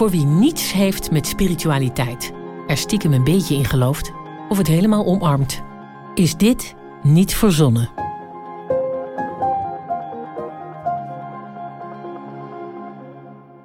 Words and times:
Voor 0.00 0.10
wie 0.10 0.24
niets 0.24 0.72
heeft 0.72 1.10
met 1.10 1.26
spiritualiteit, 1.26 2.32
er 2.66 2.76
stiekem 2.76 3.12
een 3.12 3.24
beetje 3.24 3.54
in 3.54 3.64
gelooft 3.64 4.12
of 4.48 4.58
het 4.58 4.66
helemaal 4.66 5.06
omarmt, 5.06 5.62
is 6.14 6.36
dit 6.36 6.74
niet 7.02 7.34
verzonnen. 7.34 7.90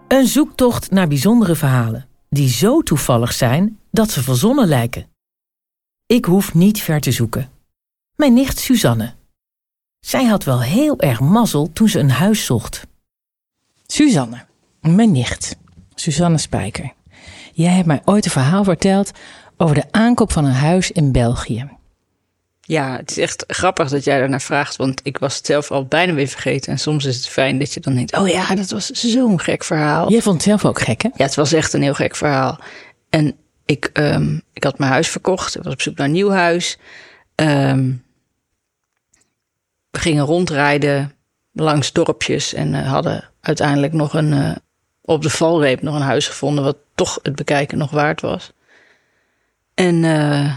Een 0.07 0.27
zoektocht 0.27 0.91
naar 0.91 1.07
bijzondere 1.07 1.55
verhalen 1.55 2.07
die 2.29 2.49
zo 2.49 2.81
toevallig 2.81 3.33
zijn 3.33 3.79
dat 3.91 4.11
ze 4.11 4.23
verzonnen 4.23 4.67
lijken. 4.67 5.07
Ik 6.05 6.25
hoef 6.25 6.53
niet 6.53 6.81
ver 6.81 6.99
te 6.99 7.11
zoeken. 7.11 7.51
Mijn 8.15 8.33
nicht 8.33 8.59
Suzanne. 8.59 9.13
Zij 9.99 10.25
had 10.25 10.43
wel 10.43 10.61
heel 10.61 10.99
erg 10.99 11.19
mazzel 11.19 11.69
toen 11.73 11.89
ze 11.89 11.99
een 11.99 12.11
huis 12.11 12.45
zocht. 12.45 12.87
Suzanne, 13.87 14.45
mijn 14.81 15.11
nicht, 15.11 15.57
Suzanne 15.95 16.37
Spijker. 16.37 16.93
Jij 17.53 17.71
hebt 17.71 17.87
mij 17.87 18.01
ooit 18.05 18.25
een 18.25 18.31
verhaal 18.31 18.63
verteld 18.63 19.11
over 19.57 19.75
de 19.75 19.85
aankoop 19.91 20.31
van 20.31 20.45
een 20.45 20.51
huis 20.51 20.91
in 20.91 21.11
België. 21.11 21.69
Ja, 22.61 22.95
het 22.97 23.11
is 23.11 23.17
echt 23.17 23.43
grappig 23.47 23.89
dat 23.89 24.03
jij 24.03 24.19
daarnaar 24.19 24.41
vraagt, 24.41 24.75
want 24.75 24.99
ik 25.03 25.17
was 25.17 25.37
het 25.37 25.45
zelf 25.45 25.71
al 25.71 25.85
bijna 25.85 26.13
weer 26.13 26.27
vergeten. 26.27 26.71
En 26.71 26.79
soms 26.79 27.05
is 27.05 27.15
het 27.15 27.27
fijn 27.27 27.59
dat 27.59 27.73
je 27.73 27.79
dan 27.79 27.95
denkt, 27.95 28.17
oh 28.17 28.27
ja, 28.27 28.55
dat 28.55 28.69
was 28.69 28.89
zo'n 28.89 29.39
gek 29.39 29.63
verhaal. 29.63 30.11
Jij 30.11 30.21
vond 30.21 30.35
het 30.35 30.43
zelf 30.43 30.65
ook 30.65 30.79
gek, 30.79 31.01
hè? 31.01 31.09
Ja, 31.15 31.25
het 31.25 31.35
was 31.35 31.53
echt 31.53 31.73
een 31.73 31.81
heel 31.81 31.93
gek 31.93 32.15
verhaal. 32.15 32.59
En 33.09 33.35
ik, 33.65 33.89
um, 33.93 34.41
ik 34.53 34.63
had 34.63 34.77
mijn 34.77 34.91
huis 34.91 35.07
verkocht, 35.07 35.55
ik 35.55 35.63
was 35.63 35.73
op 35.73 35.81
zoek 35.81 35.97
naar 35.97 36.07
een 36.07 36.13
nieuw 36.13 36.29
huis. 36.29 36.77
Um, 37.35 38.03
we 39.89 39.99
gingen 39.99 40.25
rondrijden 40.25 41.13
langs 41.51 41.91
dorpjes 41.91 42.53
en 42.53 42.73
uh, 42.73 42.91
hadden 42.91 43.29
uiteindelijk 43.41 43.93
nog 43.93 44.13
een, 44.13 44.31
uh, 44.31 44.55
op 45.05 45.21
de 45.21 45.29
valreep 45.29 45.81
nog 45.81 45.95
een 45.95 46.01
huis 46.01 46.27
gevonden, 46.27 46.63
wat 46.63 46.77
toch 46.95 47.19
het 47.21 47.35
bekijken 47.35 47.77
nog 47.77 47.91
waard 47.91 48.21
was. 48.21 48.51
En 49.73 50.03
uh, 50.03 50.55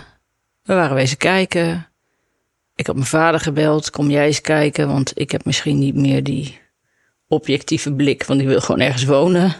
we 0.62 0.75
waren 0.75 0.95
wezen 0.95 1.17
kijken. 1.17 1.89
Ik 2.75 2.86
had 2.86 2.95
mijn 2.97 3.06
vader 3.06 3.41
gebeld, 3.41 3.91
kom 3.91 4.11
jij 4.11 4.27
eens 4.27 4.41
kijken, 4.41 4.89
want 4.89 5.20
ik 5.20 5.31
heb 5.31 5.45
misschien 5.45 5.78
niet 5.78 5.95
meer 5.95 6.23
die 6.23 6.61
objectieve 7.27 7.92
blik, 7.92 8.25
want 8.25 8.41
ik 8.41 8.47
wil 8.47 8.61
gewoon 8.61 8.81
ergens 8.81 9.05
wonen. 9.05 9.55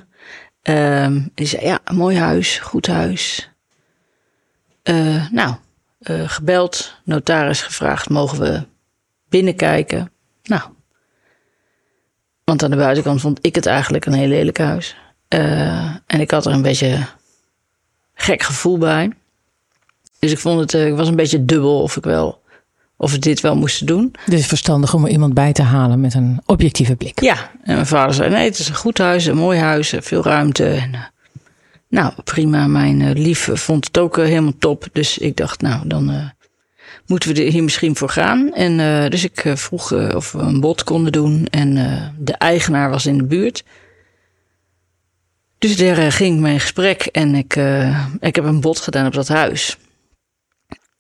Um, 0.63 1.31
die 1.35 1.47
zei, 1.47 1.65
ja, 1.65 1.81
mooi 1.93 2.19
huis, 2.19 2.59
goed 2.59 2.87
huis. 2.87 3.51
Uh, 4.85 5.31
nou, 5.31 5.55
uh, 6.01 6.29
gebeld, 6.29 6.95
notaris 7.05 7.63
gevraagd, 7.63 8.09
mogen 8.09 8.41
we 8.41 8.67
binnenkijken? 9.29 10.13
Nou, 10.43 10.63
want 12.49 12.63
aan 12.63 12.71
de 12.71 12.77
buitenkant 12.77 13.21
vond 13.21 13.39
ik 13.43 13.55
het 13.55 13.67
eigenlijk 13.67 14.07
een 14.07 14.13
heel 14.13 14.29
lelijk 14.29 14.59
huis. 14.59 14.97
Uh, 15.35 15.41
en 16.07 16.21
ik 16.21 16.31
had 16.31 16.47
er 16.47 16.53
een 16.53 16.63
beetje 16.63 17.07
gek 18.15 18.43
gevoel 18.43 18.79
bij. 18.79 19.13
Dus 20.19 20.31
ik 20.31 20.39
vond 20.39 20.61
het, 20.61 20.87
ik 20.87 20.95
was 20.95 21.09
een 21.09 21.17
beetje 21.17 21.45
dubbel 21.45 21.83
of 21.83 21.97
ik 21.97 22.05
wel 22.05 22.43
of 22.97 23.13
we 23.13 23.19
dit 23.19 23.41
wel 23.41 23.57
moesten 23.57 23.87
doen. 23.87 24.15
Dus 24.27 24.47
verstandig 24.47 24.95
om 24.95 25.05
er 25.05 25.11
iemand 25.11 25.35
bij 25.35 25.53
te 25.53 25.63
halen 25.63 26.01
met 26.01 26.15
een 26.15 26.41
objectieve 26.47 26.97
blik. 26.97 27.21
Ja, 27.21 27.51
en 27.63 27.75
mijn 27.75 27.87
vader 27.87 28.15
zei: 28.15 28.31
nee, 28.31 28.45
het 28.45 28.59
is 28.59 28.69
een 28.69 28.75
goed 28.75 28.99
huis, 28.99 29.27
een 29.27 29.37
mooi 29.37 29.59
huis, 29.59 29.95
veel 29.99 30.23
ruimte. 30.23 30.69
En, 30.69 30.93
uh, 30.93 31.01
nou, 31.89 32.13
prima. 32.25 32.67
Mijn 32.67 33.13
lief 33.13 33.49
vond 33.53 33.87
het 33.87 33.99
ook 33.99 34.17
helemaal 34.17 34.59
top. 34.59 34.87
Dus 34.93 35.19
ik 35.19 35.37
dacht, 35.37 35.61
nou, 35.61 35.89
dan 35.89 36.33
moeten 37.09 37.35
we 37.35 37.45
er 37.45 37.53
hier 37.53 37.63
misschien 37.63 37.97
voor 37.97 38.09
gaan. 38.09 38.55
En 38.55 38.77
dus 39.11 39.25
ik 39.25 39.53
vroeg 39.55 39.93
of 39.93 40.33
we 40.33 40.39
een 40.39 40.61
bod 40.61 40.85
konden 40.85 41.13
doen. 41.13 41.47
En 41.47 41.75
de 42.19 42.33
eigenaar 42.33 42.91
was 42.91 43.07
in 43.07 43.19
de 43.19 43.25
buurt. 43.25 43.65
Dus 45.59 45.77
daar 45.77 46.13
ging 46.13 46.41
mijn 46.41 46.61
gesprek 46.61 47.03
en 47.03 47.35
ik, 47.35 47.57
ik 48.21 48.35
heb 48.37 48.45
een 48.45 48.61
bod 48.61 48.79
gedaan 48.79 49.07
op 49.07 49.13
dat 49.13 49.29
huis. 49.29 49.77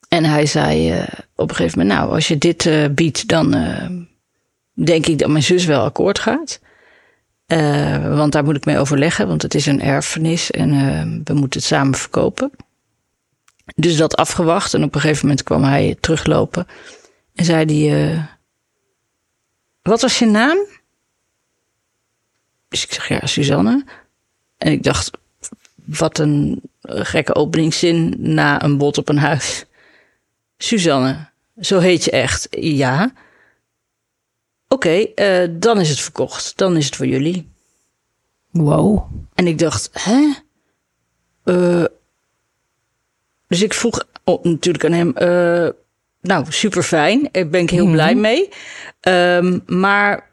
En 0.08 0.24
hij 0.24 0.46
zei 0.46 1.04
op 1.34 1.50
een 1.50 1.56
gegeven 1.56 1.78
moment, 1.78 1.98
nou, 1.98 2.12
als 2.14 2.28
je 2.28 2.38
dit 2.38 2.70
biedt, 2.94 3.28
dan 3.28 3.50
denk 4.72 5.06
ik 5.06 5.18
dat 5.18 5.28
mijn 5.28 5.42
zus 5.42 5.64
wel 5.64 5.84
akkoord 5.84 6.18
gaat. 6.18 6.60
want 8.16 8.32
daar 8.32 8.44
moet 8.44 8.56
ik 8.56 8.64
mee 8.64 8.78
overleggen, 8.78 9.28
want 9.28 9.42
het 9.42 9.54
is 9.54 9.66
een 9.66 9.82
erfenis 9.82 10.50
en 10.50 10.70
we 11.24 11.34
moeten 11.34 11.60
het 11.60 11.68
samen 11.68 11.94
verkopen. 11.94 12.50
Dus 13.76 13.96
dat 13.96 14.16
afgewacht 14.16 14.74
en 14.74 14.84
op 14.84 14.94
een 14.94 15.00
gegeven 15.00 15.26
moment 15.26 15.44
kwam 15.44 15.62
hij 15.62 15.96
teruglopen 16.00 16.66
en 17.34 17.44
zei 17.44 17.88
hij, 17.88 18.28
wat 19.82 20.00
was 20.00 20.18
je 20.18 20.26
naam? 20.26 20.58
Dus 22.68 22.84
ik 22.84 22.92
zeg, 22.92 23.08
ja, 23.08 23.26
Suzanne. 23.26 23.84
En 24.56 24.72
ik 24.72 24.82
dacht, 24.82 25.10
wat 25.84 26.18
een 26.18 26.62
gekke 26.82 27.34
openingszin 27.34 28.14
na 28.18 28.62
een 28.62 28.78
bod 28.78 28.98
op 28.98 29.08
een 29.08 29.18
huis. 29.18 29.64
Suzanne, 30.58 31.28
zo 31.60 31.78
heet 31.78 32.04
je 32.04 32.10
echt. 32.10 32.46
Ja. 32.50 33.12
Oké, 34.68 35.12
okay, 35.14 35.42
uh, 35.42 35.56
dan 35.60 35.80
is 35.80 35.88
het 35.88 36.00
verkocht. 36.00 36.56
Dan 36.56 36.76
is 36.76 36.86
het 36.86 36.96
voor 36.96 37.06
jullie. 37.06 37.48
Wow. 38.50 39.10
En 39.34 39.46
ik 39.46 39.58
dacht, 39.58 39.90
hè? 39.92 40.32
Uh, 41.44 41.84
dus 43.48 43.62
ik 43.62 43.74
vroeg 43.74 44.04
oh, 44.24 44.44
natuurlijk 44.44 44.84
aan 44.84 44.92
hem, 44.92 45.12
uh, 45.18 45.68
nou, 46.20 46.44
super 46.48 46.82
fijn. 46.82 47.28
Daar 47.32 47.48
ben 47.48 47.60
ik 47.60 47.70
heel 47.70 47.86
mm 47.86 47.86
-hmm. 47.86 47.94
blij 47.94 48.14
mee. 48.14 48.48
Um, 49.08 49.62
maar 49.66 50.30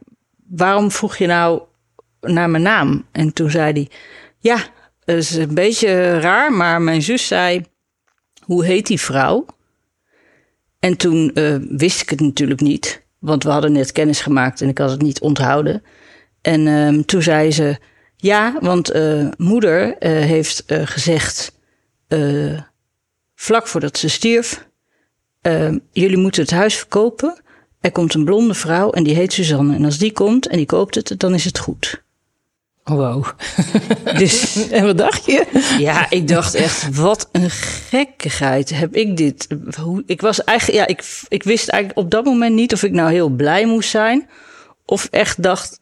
waarom 0.47 0.91
vroeg 0.91 1.17
je 1.17 1.27
nou 1.27 1.61
naar 2.21 2.49
mijn 2.49 2.63
naam? 2.63 3.05
En 3.11 3.33
toen 3.33 3.49
zei 3.49 3.71
hij, 3.71 3.89
ja, 4.39 4.57
dat 5.05 5.17
is 5.17 5.35
een 5.35 5.53
beetje 5.53 6.19
raar, 6.19 6.53
maar 6.53 6.81
mijn 6.81 7.01
zus 7.01 7.27
zei, 7.27 7.65
hoe 8.43 8.65
heet 8.65 8.87
die 8.87 8.99
vrouw? 8.99 9.45
En 10.79 10.97
toen 10.97 11.31
uh, 11.33 11.55
wist 11.69 12.01
ik 12.01 12.09
het 12.09 12.19
natuurlijk 12.19 12.61
niet, 12.61 13.03
want 13.19 13.43
we 13.43 13.49
hadden 13.49 13.71
net 13.71 13.91
kennis 13.91 14.21
gemaakt 14.21 14.61
en 14.61 14.69
ik 14.69 14.77
had 14.77 14.91
het 14.91 15.01
niet 15.01 15.19
onthouden. 15.19 15.83
En 16.41 16.65
uh, 16.65 17.03
toen 17.03 17.21
zei 17.21 17.51
ze: 17.51 17.77
Ja, 18.15 18.57
want 18.61 18.95
uh, 18.95 19.27
moeder 19.37 19.95
heeft 19.99 20.63
gezegd, 20.67 21.59
vlak 23.35 23.67
voordat 23.67 23.97
ze 23.97 24.09
stierf: 24.09 24.67
Jullie 25.91 26.17
moeten 26.17 26.41
het 26.41 26.51
huis 26.51 26.75
verkopen. 26.75 27.43
Er 27.81 27.91
komt 27.91 28.13
een 28.13 28.25
blonde 28.25 28.53
vrouw 28.53 28.91
en 28.91 29.03
die 29.03 29.15
heet 29.15 29.33
Suzanne. 29.33 29.75
En 29.75 29.85
als 29.85 29.97
die 29.97 30.11
komt 30.11 30.47
en 30.47 30.57
die 30.57 30.65
koopt 30.65 30.95
het, 30.95 31.13
dan 31.17 31.33
is 31.33 31.45
het 31.45 31.59
goed. 31.59 32.03
Wow. 32.83 33.25
Dus, 34.17 34.69
en 34.69 34.85
wat 34.85 34.97
dacht 34.97 35.25
je? 35.25 35.45
Ja, 35.79 36.09
ik 36.09 36.27
dacht 36.27 36.53
echt, 36.53 36.95
wat 36.95 37.29
een 37.31 37.49
gekkigheid 37.49 38.69
heb 38.69 38.95
ik 38.95 39.17
dit. 39.17 39.47
Hoe, 39.79 40.03
ik 40.05 40.21
was 40.21 40.43
eigenlijk, 40.43 40.79
ja, 40.79 40.87
ik, 40.87 41.21
ik 41.27 41.43
wist 41.43 41.69
eigenlijk 41.69 42.05
op 42.05 42.11
dat 42.11 42.25
moment 42.25 42.55
niet 42.55 42.73
of 42.73 42.83
ik 42.83 42.91
nou 42.91 43.11
heel 43.11 43.29
blij 43.29 43.65
moest 43.65 43.89
zijn. 43.89 44.29
Of 44.85 45.07
echt 45.11 45.43
dacht, 45.43 45.79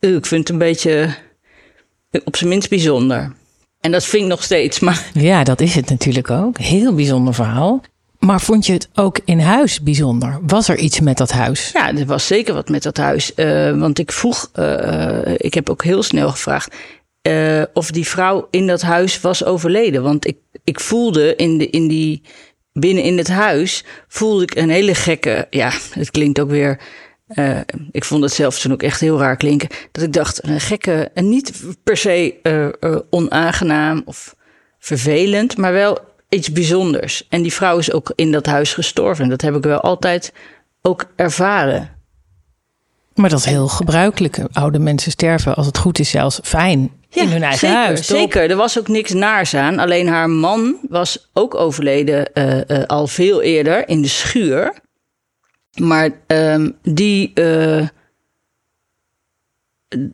ik 0.00 0.26
vind 0.26 0.40
het 0.40 0.48
een 0.48 0.58
beetje 0.58 1.14
op 2.24 2.36
zijn 2.36 2.50
minst 2.50 2.68
bijzonder. 2.68 3.32
En 3.80 3.90
dat 3.90 4.04
vind 4.04 4.22
ik 4.22 4.28
nog 4.28 4.42
steeds, 4.42 4.80
maar... 4.80 5.10
Ja, 5.12 5.44
dat 5.44 5.60
is 5.60 5.74
het 5.74 5.90
natuurlijk 5.90 6.30
ook. 6.30 6.58
Heel 6.58 6.94
bijzonder 6.94 7.34
verhaal. 7.34 7.82
Maar 8.18 8.40
vond 8.40 8.66
je 8.66 8.72
het 8.72 8.88
ook 8.94 9.20
in 9.24 9.40
huis 9.40 9.82
bijzonder? 9.82 10.38
Was 10.46 10.68
er 10.68 10.78
iets 10.78 11.00
met 11.00 11.16
dat 11.16 11.30
huis? 11.30 11.70
Ja, 11.72 11.94
er 11.94 12.06
was 12.06 12.26
zeker 12.26 12.54
wat 12.54 12.68
met 12.68 12.82
dat 12.82 12.96
huis. 12.96 13.32
Uh, 13.36 13.78
want 13.78 13.98
ik 13.98 14.12
vroeg, 14.12 14.50
uh, 14.58 15.18
ik 15.36 15.54
heb 15.54 15.70
ook 15.70 15.84
heel 15.84 16.02
snel 16.02 16.30
gevraagd 16.30 16.74
uh, 17.28 17.62
of 17.72 17.90
die 17.90 18.06
vrouw 18.06 18.48
in 18.50 18.66
dat 18.66 18.82
huis 18.82 19.20
was 19.20 19.44
overleden. 19.44 20.02
Want 20.02 20.26
ik, 20.26 20.36
ik 20.64 20.80
voelde 20.80 21.36
in, 21.36 21.58
de, 21.58 21.70
in 21.70 21.88
die, 21.88 22.22
binnen 22.72 23.02
in 23.02 23.18
het 23.18 23.28
huis, 23.28 23.84
voelde 24.08 24.42
ik 24.42 24.54
een 24.54 24.70
hele 24.70 24.94
gekke, 24.94 25.46
ja, 25.50 25.72
het 25.92 26.10
klinkt 26.10 26.40
ook 26.40 26.50
weer, 26.50 26.80
ik 27.90 28.04
vond 28.04 28.22
het 28.22 28.32
zelf 28.32 28.58
toen 28.58 28.72
ook 28.72 28.82
echt 28.82 29.00
heel 29.00 29.18
raar 29.18 29.36
klinken. 29.36 29.68
Dat 29.92 30.04
ik 30.04 30.12
dacht, 30.12 30.46
een 30.46 30.60
gekke, 30.60 31.10
en 31.14 31.28
niet 31.28 31.52
per 31.84 31.96
se 31.96 32.34
onaangenaam 33.10 34.02
of 34.04 34.36
vervelend, 34.78 35.56
maar 35.56 35.72
wel 35.72 35.98
iets 36.28 36.52
bijzonders. 36.52 37.26
En 37.28 37.42
die 37.42 37.52
vrouw 37.52 37.78
is 37.78 37.92
ook 37.92 38.12
in 38.14 38.32
dat 38.32 38.46
huis 38.46 38.74
gestorven. 38.74 39.28
Dat 39.28 39.40
heb 39.40 39.54
ik 39.54 39.62
wel 39.62 39.80
altijd 39.80 40.32
ook 40.82 41.04
ervaren. 41.16 41.96
Maar 43.14 43.30
dat 43.30 43.38
is 43.38 43.44
heel 43.44 43.68
gebruikelijk. 43.68 44.38
Oude 44.52 44.78
mensen 44.78 45.10
sterven, 45.10 45.54
als 45.54 45.66
het 45.66 45.78
goed 45.78 45.98
is, 45.98 46.10
zelfs 46.10 46.40
fijn 46.42 46.90
ja, 47.08 47.22
in 47.22 47.28
hun 47.28 47.42
eigen 47.42 47.58
zeker, 47.58 47.76
huis. 47.76 48.06
Toch? 48.06 48.18
Zeker, 48.18 48.50
er 48.50 48.56
was 48.56 48.78
ook 48.78 48.88
niks 48.88 49.12
naars 49.12 49.54
aan. 49.54 49.78
Alleen 49.78 50.08
haar 50.08 50.30
man 50.30 50.76
was 50.88 51.30
ook 51.32 51.54
overleden 51.54 52.32
al 52.86 53.06
veel 53.06 53.42
eerder 53.42 53.88
in 53.88 54.02
de 54.02 54.08
schuur. 54.08 54.74
Maar 55.78 56.10
uh, 56.26 56.68
die 56.82 57.30
uh, 57.34 57.86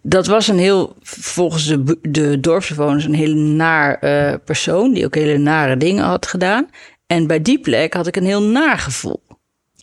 dat 0.02 0.26
was 0.26 0.49
een 0.49 0.58
heel, 0.58 0.96
volgens 1.02 1.66
de, 1.66 1.99
de 2.02 2.40
dorpsbewoners, 2.40 3.05
een 3.05 3.14
hele 3.14 3.34
naar 3.34 3.99
uh, 4.05 4.34
persoon. 4.44 4.93
Die 4.93 5.05
ook 5.05 5.14
hele 5.14 5.38
nare 5.38 5.76
dingen 5.76 6.05
had 6.05 6.26
gedaan. 6.26 6.70
En 7.06 7.26
bij 7.26 7.43
die 7.43 7.61
plek 7.61 7.94
had 7.94 8.06
ik 8.06 8.16
een 8.16 8.25
heel 8.25 8.43
naar 8.43 8.78
gevoel. 8.78 9.22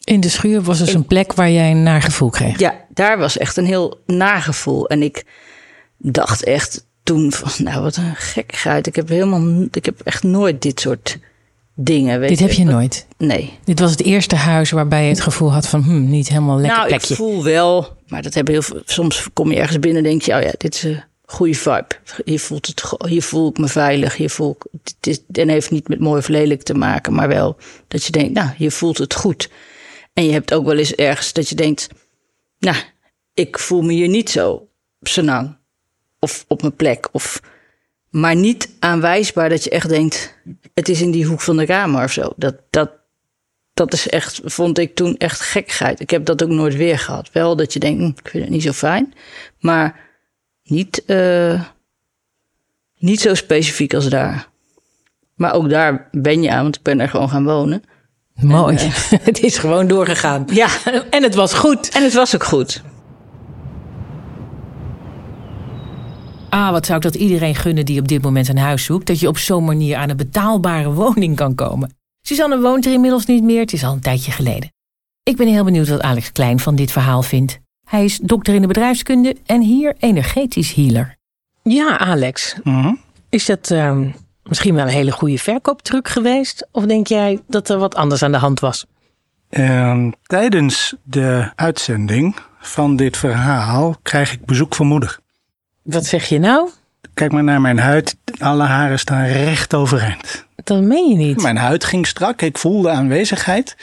In 0.03 0.19
de 0.19 0.29
schuur 0.29 0.61
was 0.61 0.79
dus 0.79 0.93
een 0.93 1.05
plek 1.05 1.33
waar 1.33 1.51
jij 1.51 1.71
een 1.71 1.83
naar 1.83 2.01
gevoel 2.01 2.29
kreeg? 2.29 2.59
Ja, 2.59 2.85
daar 2.89 3.17
was 3.17 3.37
echt 3.37 3.57
een 3.57 3.65
heel 3.65 4.01
naar 4.05 4.41
gevoel. 4.41 4.89
En 4.89 5.01
ik 5.01 5.23
dacht 5.97 6.43
echt, 6.43 6.87
toen 7.03 7.31
van, 7.31 7.65
nou 7.65 7.81
wat 7.81 7.95
een 7.95 8.15
gekkigheid. 8.15 8.87
Ik 8.87 8.95
heb 8.95 9.07
helemaal, 9.07 9.67
ik 9.71 9.85
heb 9.85 10.01
echt 10.03 10.23
nooit 10.23 10.61
dit 10.61 10.79
soort 10.79 11.17
dingen. 11.83 12.19
Weet 12.19 12.29
Dit 12.29 12.39
heb 12.39 12.51
je 12.51 12.63
nooit. 12.63 13.07
Nee. 13.17 13.53
Dit 13.63 13.79
was 13.79 13.91
het 13.91 14.03
eerste 14.03 14.35
huis 14.35 14.71
waarbij 14.71 15.03
je 15.03 15.09
het 15.09 15.21
gevoel 15.21 15.53
had 15.53 15.67
van 15.67 15.81
hm, 15.83 16.09
niet 16.09 16.27
helemaal 16.27 16.57
lekker 16.57 16.77
nou, 16.77 16.87
plekje. 16.87 17.13
ik 17.13 17.15
voel 17.15 17.43
wel, 17.43 17.97
maar 18.07 18.21
dat 18.21 18.33
hebben 18.33 18.53
heel 18.53 18.61
veel. 18.61 18.81
Soms 18.85 19.27
kom 19.33 19.51
je 19.51 19.57
ergens 19.57 19.79
binnen 19.79 20.03
en 20.03 20.09
denk 20.09 20.21
je, 20.21 20.35
oh 20.35 20.41
ja, 20.41 20.51
dit 20.57 20.73
is 20.73 20.83
een 20.83 21.03
goede 21.25 21.53
vibe. 21.53 21.87
Hier 22.25 22.39
voelt 22.39 22.67
het, 22.67 22.83
hier 23.07 23.23
voel 23.23 23.49
ik 23.49 23.57
me 23.57 23.67
veilig. 23.67 24.15
Hier 24.15 24.29
voel 24.29 24.57
ik, 24.59 24.81
het 24.83 25.07
is, 25.07 25.21
en 25.31 25.49
heeft 25.49 25.71
niet 25.71 25.87
met 25.87 25.99
mooi 25.99 26.19
of 26.19 26.27
lelijk 26.27 26.63
te 26.63 26.73
maken, 26.73 27.13
maar 27.13 27.27
wel 27.27 27.57
dat 27.87 28.05
je 28.05 28.11
denkt, 28.11 28.33
nou, 28.33 28.49
hier 28.57 28.71
voelt 28.71 28.97
het 28.97 29.13
goed. 29.13 29.49
En 30.13 30.25
je 30.25 30.31
hebt 30.31 30.53
ook 30.53 30.65
wel 30.65 30.77
eens 30.77 30.95
ergens 30.95 31.33
dat 31.33 31.49
je 31.49 31.55
denkt, 31.55 31.87
nou, 32.59 32.77
ik 33.33 33.59
voel 33.59 33.81
me 33.81 33.93
hier 33.93 34.09
niet 34.09 34.29
zo 34.29 34.67
senang 35.01 35.57
of 36.19 36.45
op 36.47 36.61
mijn 36.61 36.75
plek 36.75 37.09
of 37.11 37.41
maar 38.11 38.35
niet 38.35 38.69
aanwijsbaar 38.79 39.49
dat 39.49 39.63
je 39.63 39.69
echt 39.69 39.89
denkt, 39.89 40.35
het 40.73 40.89
is 40.89 41.01
in 41.01 41.11
die 41.11 41.25
hoek 41.25 41.41
van 41.41 41.57
de 41.57 41.65
kamer 41.65 42.03
of 42.03 42.11
zo. 42.11 42.33
Dat, 42.35 42.55
dat, 42.69 42.91
dat 43.73 43.93
is 43.93 44.09
echt, 44.09 44.41
vond 44.43 44.77
ik 44.77 44.95
toen 44.95 45.17
echt 45.17 45.39
gekkigheid. 45.39 45.99
Ik 45.99 46.09
heb 46.09 46.25
dat 46.25 46.43
ook 46.43 46.49
nooit 46.49 46.75
weer 46.75 46.99
gehad. 46.99 47.29
Wel 47.31 47.55
dat 47.55 47.73
je 47.73 47.79
denkt, 47.79 47.99
hm, 47.99 48.07
ik 48.23 48.29
vind 48.29 48.43
het 48.43 48.53
niet 48.53 48.63
zo 48.63 48.71
fijn. 48.71 49.13
Maar 49.59 49.99
niet, 50.63 51.05
eh, 51.05 51.61
niet 52.97 53.19
zo 53.19 53.33
specifiek 53.33 53.93
als 53.93 54.09
daar. 54.09 54.47
Maar 55.35 55.53
ook 55.53 55.69
daar 55.69 56.07
ben 56.11 56.41
je 56.41 56.51
aan, 56.51 56.63
want 56.63 56.75
ik 56.75 56.81
ben 56.81 56.99
er 56.99 57.09
gewoon 57.09 57.29
gaan 57.29 57.43
wonen. 57.43 57.83
Mooi. 58.35 58.77
het 59.29 59.39
is 59.39 59.57
gewoon 59.57 59.87
doorgegaan. 59.87 60.45
Ja, 60.53 60.69
En 61.09 61.23
het 61.23 61.35
was 61.35 61.53
goed. 61.53 61.89
en 61.89 62.03
het 62.03 62.13
was 62.13 62.35
ook 62.35 62.43
goed. 62.43 62.81
Ah, 66.51 66.71
wat 66.71 66.85
zou 66.85 66.97
ik 66.97 67.03
dat 67.03 67.15
iedereen 67.15 67.55
gunnen 67.55 67.85
die 67.85 67.99
op 67.99 68.07
dit 68.07 68.21
moment 68.21 68.47
een 68.47 68.57
huis 68.57 68.83
zoekt, 68.83 69.07
dat 69.07 69.19
je 69.19 69.27
op 69.27 69.37
zo'n 69.37 69.65
manier 69.65 69.97
aan 69.97 70.09
een 70.09 70.17
betaalbare 70.17 70.93
woning 71.03 71.35
kan 71.35 71.55
komen. 71.55 71.93
Suzanne 72.21 72.59
woont 72.59 72.85
er 72.85 72.93
inmiddels 72.93 73.25
niet 73.25 73.43
meer, 73.43 73.59
het 73.59 73.73
is 73.73 73.83
al 73.83 73.93
een 73.93 73.99
tijdje 73.99 74.31
geleden. 74.31 74.71
Ik 75.23 75.37
ben 75.37 75.47
heel 75.47 75.63
benieuwd 75.63 75.89
wat 75.89 76.01
Alex 76.01 76.31
Klein 76.31 76.59
van 76.59 76.75
dit 76.75 76.91
verhaal 76.91 77.21
vindt. 77.21 77.59
Hij 77.87 78.03
is 78.03 78.17
dokter 78.17 78.53
in 78.53 78.61
de 78.61 78.67
bedrijfskunde 78.67 79.35
en 79.45 79.61
hier 79.61 79.95
energetisch 79.99 80.73
healer. 80.73 81.15
Ja, 81.63 81.97
Alex. 81.97 82.55
Is 83.29 83.45
dat 83.45 83.71
ehm, 83.71 84.09
misschien 84.43 84.75
wel 84.75 84.83
een 84.83 84.91
hele 84.91 85.11
goede 85.11 85.37
verkooptruc 85.37 86.07
geweest? 86.07 86.67
Of 86.71 86.85
denk 86.85 87.07
jij 87.07 87.39
dat 87.47 87.69
er 87.69 87.77
wat 87.77 87.95
anders 87.95 88.23
aan 88.23 88.31
de 88.31 88.37
hand 88.37 88.59
was? 88.59 88.85
Ehm, 89.49 90.11
tijdens 90.23 90.95
de 91.03 91.51
uitzending 91.55 92.35
van 92.59 92.95
dit 92.95 93.17
verhaal 93.17 93.95
krijg 94.01 94.33
ik 94.33 94.45
bezoek 94.45 94.75
van 94.75 94.87
moeder. 94.87 95.19
Wat 95.81 96.05
zeg 96.05 96.25
je 96.25 96.39
nou? 96.39 96.69
Kijk 97.13 97.31
maar 97.31 97.43
naar 97.43 97.61
mijn 97.61 97.79
huid. 97.79 98.17
Alle 98.39 98.63
haren 98.63 98.99
staan 98.99 99.25
recht 99.25 99.73
overeind. 99.73 100.45
Dat 100.63 100.81
meen 100.81 101.09
je 101.09 101.15
niet. 101.15 101.41
Mijn 101.41 101.57
huid 101.57 101.83
ging 101.83 102.07
strak. 102.07 102.41
Ik 102.41 102.57
voelde 102.57 102.89
aanwezigheid. 102.89 103.75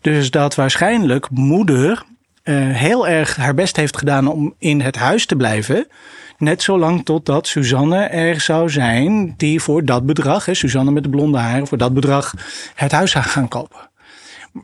Dus 0.00 0.30
dat 0.30 0.54
waarschijnlijk 0.54 1.30
moeder 1.30 2.04
eh, 2.42 2.54
heel 2.56 3.08
erg 3.08 3.36
haar 3.36 3.54
best 3.54 3.76
heeft 3.76 3.98
gedaan 3.98 4.26
om 4.26 4.54
in 4.58 4.80
het 4.80 4.96
huis 4.96 5.26
te 5.26 5.36
blijven. 5.36 5.86
Net 6.38 6.62
zolang 6.62 7.04
totdat 7.04 7.46
Suzanne 7.46 8.04
er 8.04 8.40
zou 8.40 8.70
zijn 8.70 9.34
die 9.36 9.60
voor 9.60 9.84
dat 9.84 10.06
bedrag, 10.06 10.44
hè, 10.44 10.54
Suzanne 10.54 10.90
met 10.90 11.02
de 11.02 11.08
blonde 11.08 11.38
haren, 11.38 11.66
voor 11.66 11.78
dat 11.78 11.94
bedrag 11.94 12.34
het 12.74 12.92
huis 12.92 13.10
zou 13.10 13.24
gaan 13.24 13.48
kopen. 13.48 13.90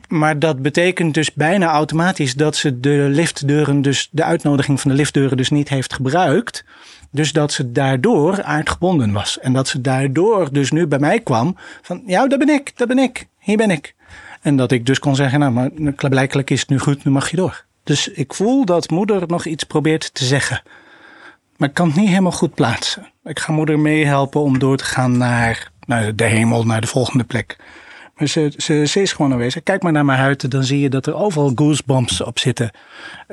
Maar 0.07 0.39
dat 0.39 0.61
betekent 0.61 1.13
dus 1.13 1.33
bijna 1.33 1.67
automatisch 1.67 2.33
dat 2.33 2.55
ze 2.55 2.79
de 2.79 3.07
liftdeuren, 3.09 3.81
dus 3.81 4.09
de 4.11 4.23
uitnodiging 4.23 4.81
van 4.81 4.91
de 4.91 4.97
liftdeuren 4.97 5.37
dus 5.37 5.49
niet 5.49 5.69
heeft 5.69 5.93
gebruikt. 5.93 6.65
Dus 7.11 7.31
dat 7.31 7.51
ze 7.51 7.71
daardoor 7.71 8.43
aardgebonden 8.43 9.11
was. 9.11 9.39
En 9.39 9.53
dat 9.53 9.67
ze 9.67 9.81
daardoor 9.81 10.53
dus 10.53 10.71
nu 10.71 10.87
bij 10.87 10.99
mij 10.99 11.19
kwam 11.19 11.57
van, 11.81 12.03
ja, 12.05 12.27
daar 12.27 12.39
ben 12.39 12.49
ik, 12.49 12.71
daar 12.75 12.87
ben 12.87 12.99
ik, 12.99 13.27
hier 13.39 13.57
ben 13.57 13.71
ik. 13.71 13.95
En 14.41 14.55
dat 14.55 14.71
ik 14.71 14.85
dus 14.85 14.99
kon 14.99 15.15
zeggen, 15.15 15.39
nou, 15.39 15.51
maar 15.51 15.69
blijkbaar 16.09 16.43
is 16.45 16.59
het 16.59 16.69
nu 16.69 16.79
goed, 16.79 17.03
nu 17.03 17.11
mag 17.11 17.29
je 17.29 17.37
door. 17.37 17.65
Dus 17.83 18.07
ik 18.07 18.33
voel 18.33 18.65
dat 18.65 18.89
moeder 18.89 19.23
nog 19.27 19.45
iets 19.45 19.63
probeert 19.63 20.13
te 20.13 20.25
zeggen. 20.25 20.61
Maar 21.57 21.69
ik 21.69 21.73
kan 21.73 21.87
het 21.87 21.95
niet 21.95 22.07
helemaal 22.07 22.31
goed 22.31 22.53
plaatsen. 22.53 23.11
Ik 23.23 23.39
ga 23.39 23.53
moeder 23.53 23.79
meehelpen 23.79 24.41
om 24.41 24.59
door 24.59 24.77
te 24.77 24.83
gaan 24.83 25.17
naar, 25.17 25.71
naar 25.85 26.15
de 26.15 26.23
hemel, 26.23 26.65
naar 26.65 26.81
de 26.81 26.87
volgende 26.87 27.23
plek. 27.23 27.57
Maar 28.19 28.27
ze, 28.27 28.53
ze, 28.57 28.85
ze 28.85 29.01
is 29.01 29.11
gewoon 29.11 29.31
aanwezig. 29.31 29.63
Kijk 29.63 29.83
maar 29.83 29.91
naar 29.91 30.05
mijn 30.05 30.19
huid, 30.19 30.51
dan 30.51 30.63
zie 30.63 30.79
je 30.79 30.89
dat 30.89 31.05
er 31.05 31.15
overal 31.15 31.51
goosebumps 31.55 32.21
op 32.21 32.39
zitten. 32.39 32.71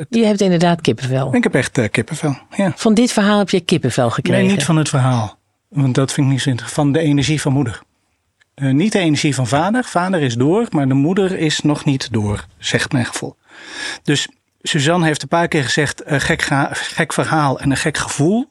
Je 0.08 0.24
hebt 0.24 0.40
inderdaad 0.40 0.80
kippenvel. 0.80 1.34
Ik 1.34 1.42
heb 1.42 1.54
echt 1.54 1.78
eh, 1.78 1.88
kippenvel. 1.90 2.38
Ja. 2.56 2.72
Van 2.76 2.94
dit 2.94 3.12
verhaal 3.12 3.38
heb 3.38 3.50
je 3.50 3.60
kippenvel 3.60 4.10
gekregen. 4.10 4.44
Nee, 4.44 4.54
niet 4.54 4.64
van 4.64 4.76
het 4.76 4.88
verhaal. 4.88 5.38
Want 5.68 5.94
dat 5.94 6.12
vind 6.12 6.26
ik 6.26 6.32
niet 6.32 6.42
zo 6.42 6.50
interessant. 6.50 6.86
Van 6.86 7.02
de 7.02 7.08
energie 7.08 7.40
van 7.40 7.52
moeder. 7.52 7.82
Eh, 8.54 8.70
niet 8.70 8.92
de 8.92 8.98
energie 8.98 9.34
van 9.34 9.46
vader. 9.46 9.84
Vader 9.84 10.20
is 10.20 10.34
door, 10.34 10.66
maar 10.70 10.88
de 10.88 10.94
moeder 10.94 11.38
is 11.38 11.60
nog 11.60 11.84
niet 11.84 12.12
door, 12.12 12.46
zegt 12.58 12.92
mijn 12.92 13.06
gevoel. 13.06 13.36
Dus 14.02 14.28
Suzanne 14.62 15.06
heeft 15.06 15.22
een 15.22 15.28
paar 15.28 15.48
keer 15.48 15.64
gezegd: 15.64 16.02
een 16.04 16.20
gek, 16.20 16.42
gek 16.72 17.12
verhaal 17.12 17.60
en 17.60 17.70
een 17.70 17.76
gek 17.76 17.96
gevoel. 17.96 18.48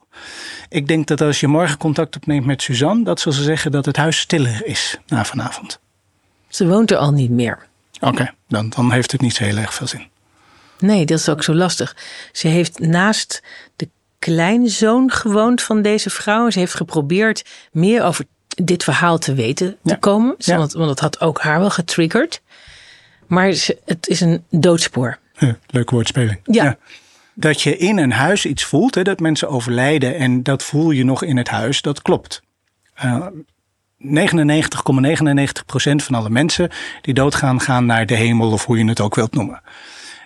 Ik 0.69 0.88
denk 0.88 1.07
dat 1.07 1.21
als 1.21 1.39
je 1.39 1.47
morgen 1.47 1.77
contact 1.77 2.15
opneemt 2.15 2.45
met 2.45 2.61
Suzanne, 2.61 3.03
dat 3.03 3.19
zal 3.19 3.31
ze 3.31 3.43
zeggen 3.43 3.71
dat 3.71 3.85
het 3.85 3.97
huis 3.97 4.19
stiller 4.19 4.65
is 4.65 4.99
na 5.07 5.25
vanavond. 5.25 5.83
Ze 6.55 6.67
woont 6.67 6.91
er 6.91 6.97
al 6.97 7.11
niet 7.11 7.29
meer. 7.29 7.65
Oké, 7.99 8.31
dan, 8.47 8.69
dan 8.69 8.91
heeft 8.91 9.11
het 9.11 9.21
niet 9.21 9.33
zo 9.33 9.43
heel 9.43 9.57
erg 9.57 9.73
veel 9.73 9.87
zin. 9.87 10.07
Nee, 10.79 11.05
dat 11.05 11.19
is 11.19 11.29
ook 11.29 11.43
zo 11.43 11.53
lastig. 11.53 11.95
Ze 12.31 12.47
heeft 12.47 12.79
naast 12.79 13.43
de 13.75 13.89
kleinzoon 14.19 15.11
gewoond 15.11 15.61
van 15.61 15.81
deze 15.81 16.09
vrouw. 16.09 16.49
Ze 16.49 16.59
heeft 16.59 16.73
geprobeerd 16.73 17.45
meer 17.71 18.03
over 18.03 18.25
dit 18.47 18.83
verhaal 18.83 19.17
te 19.17 19.33
weten 19.33 19.77
te 19.83 19.97
komen. 19.97 20.35
Ja. 20.37 20.57
Want, 20.57 20.73
want 20.73 20.89
het 20.89 20.99
had 20.99 21.19
ook 21.19 21.41
haar 21.41 21.59
wel 21.59 21.69
getriggerd. 21.69 22.41
Maar 23.27 23.51
ze, 23.51 23.77
het 23.85 24.07
is 24.07 24.21
een 24.21 24.43
doodspoor. 24.49 25.17
Leuke 25.67 25.93
woordspeling. 25.93 26.39
Ja. 26.43 26.77
Dat 27.33 27.61
je 27.61 27.77
in 27.77 27.97
een 27.97 28.11
huis 28.11 28.45
iets 28.45 28.63
voelt, 28.63 28.95
hè, 28.95 29.03
dat 29.03 29.19
mensen 29.19 29.49
overlijden 29.49 30.15
en 30.15 30.43
dat 30.43 30.63
voel 30.63 30.91
je 30.91 31.03
nog 31.03 31.23
in 31.23 31.37
het 31.37 31.47
huis, 31.47 31.81
dat 31.81 32.01
klopt. 32.01 32.41
Eh, 32.93 33.27
99,99% 34.00 34.07
van 35.95 36.15
alle 36.15 36.30
mensen 36.30 36.69
die 37.01 37.13
doodgaan, 37.13 37.62
gaan 37.62 37.86
naar 37.86 38.06
de 38.06 38.15
hemel 38.15 38.51
of 38.51 38.65
hoe 38.65 38.77
je 38.77 38.86
het 38.86 39.00
ook 39.00 39.15
wilt 39.15 39.33
noemen. 39.33 39.62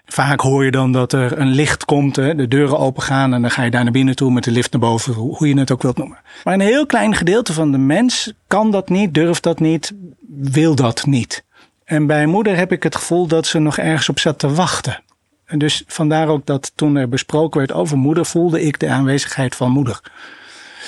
Vaak 0.06 0.39
hoor 0.39 0.66
je 0.66 0.71
dan 0.71 0.92
dat 0.92 1.13
er 1.13 1.39
een 1.39 1.48
licht 1.48 1.86
komt, 1.86 2.16
de 2.16 2.48
deuren 2.48 2.77
open 2.77 3.04
gaan 3.04 3.33
en 3.33 3.42
dan 3.42 3.51
ga 3.51 3.63
je 3.63 3.71
daar 3.71 3.83
naar 3.83 3.92
binnen 3.92 4.16
toe 4.16 4.31
met 4.31 4.44
de 4.44 4.51
lift 4.51 4.71
naar 4.71 4.81
boven, 4.81 5.13
hoe 5.13 5.48
je 5.48 5.60
het 5.60 5.71
ook 5.71 5.81
wilt 5.81 5.98
noemen. 5.98 6.18
Maar 6.44 6.54
een 6.54 6.60
heel 6.60 6.86
klein 6.86 7.16
gedeelte 7.16 7.54
van 7.54 7.71
de 7.71 7.77
mens 7.77 8.33
kan 8.48 8.72
dat 8.72 8.89
niet, 8.89 9.13
durft 9.13 9.43
dat 9.43 9.60
niet, 9.60 9.93
wil 10.38 10.75
dat 10.75 11.05
niet. 11.05 11.43
En 11.84 12.08
bij 12.08 12.25
moeder 12.25 12.55
heb 12.55 12.72
ik 12.72 12.84
het 12.84 12.96
gevoel 12.96 13.27
dat 13.27 13.48
ze 13.48 13.60
nog 13.60 13.77
ergens 13.77 14.10
op 14.10 14.20
zat 14.20 14.39
te 14.39 14.53
wachten. 14.53 15.01
En 15.46 15.60
dus 15.60 15.84
vandaar 15.88 16.27
ook 16.27 16.46
dat 16.46 16.72
toen 16.75 16.96
er 16.96 17.10
besproken 17.10 17.60
werd 17.60 17.72
over 17.72 17.98
moeder, 17.98 18.25
voelde 18.25 18.62
ik 18.62 18.79
de 18.79 18.89
aanwezigheid 18.89 19.55
van 19.55 19.72
moeder. 19.72 20.00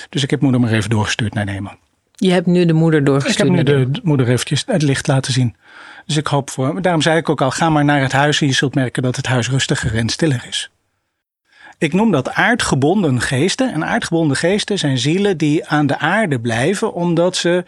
Dus 0.09 0.23
ik 0.23 0.29
heb 0.29 0.41
moeder 0.41 0.61
maar 0.61 0.71
even 0.71 0.89
doorgestuurd 0.89 1.33
naar 1.33 1.45
Neeman. 1.45 1.77
Je 2.21 2.31
hebt 2.31 2.45
nu 2.45 2.65
de 2.65 2.73
moeder 2.73 2.99
Ik 2.99 3.05
doorgestuurd. 3.05 3.55
heb 3.57 3.67
nu 3.67 3.91
de 3.91 3.99
moeder 4.03 4.27
eventjes 4.27 4.63
het 4.65 4.81
licht 4.81 5.07
laten 5.07 5.33
zien. 5.33 5.55
Dus 6.05 6.17
ik 6.17 6.27
hoop 6.27 6.49
voor. 6.49 6.81
Daarom 6.81 7.01
zei 7.01 7.17
ik 7.17 7.29
ook 7.29 7.41
al: 7.41 7.51
ga 7.51 7.69
maar 7.69 7.85
naar 7.85 8.01
het 8.01 8.11
huis 8.11 8.41
en 8.41 8.47
je 8.47 8.53
zult 8.53 8.75
merken 8.75 9.03
dat 9.03 9.15
het 9.15 9.25
huis 9.25 9.49
rustiger 9.49 9.95
en 9.95 10.09
stiller 10.09 10.45
is. 10.47 10.71
Ik 11.77 11.93
noem 11.93 12.11
dat 12.11 12.31
aardgebonden 12.31 13.21
geesten. 13.21 13.73
En 13.73 13.85
aardgebonden 13.85 14.37
geesten 14.37 14.79
zijn 14.79 14.97
zielen 14.97 15.37
die 15.37 15.67
aan 15.67 15.87
de 15.87 15.97
aarde 15.97 16.39
blijven 16.39 16.93
omdat 16.93 17.35
ze 17.35 17.63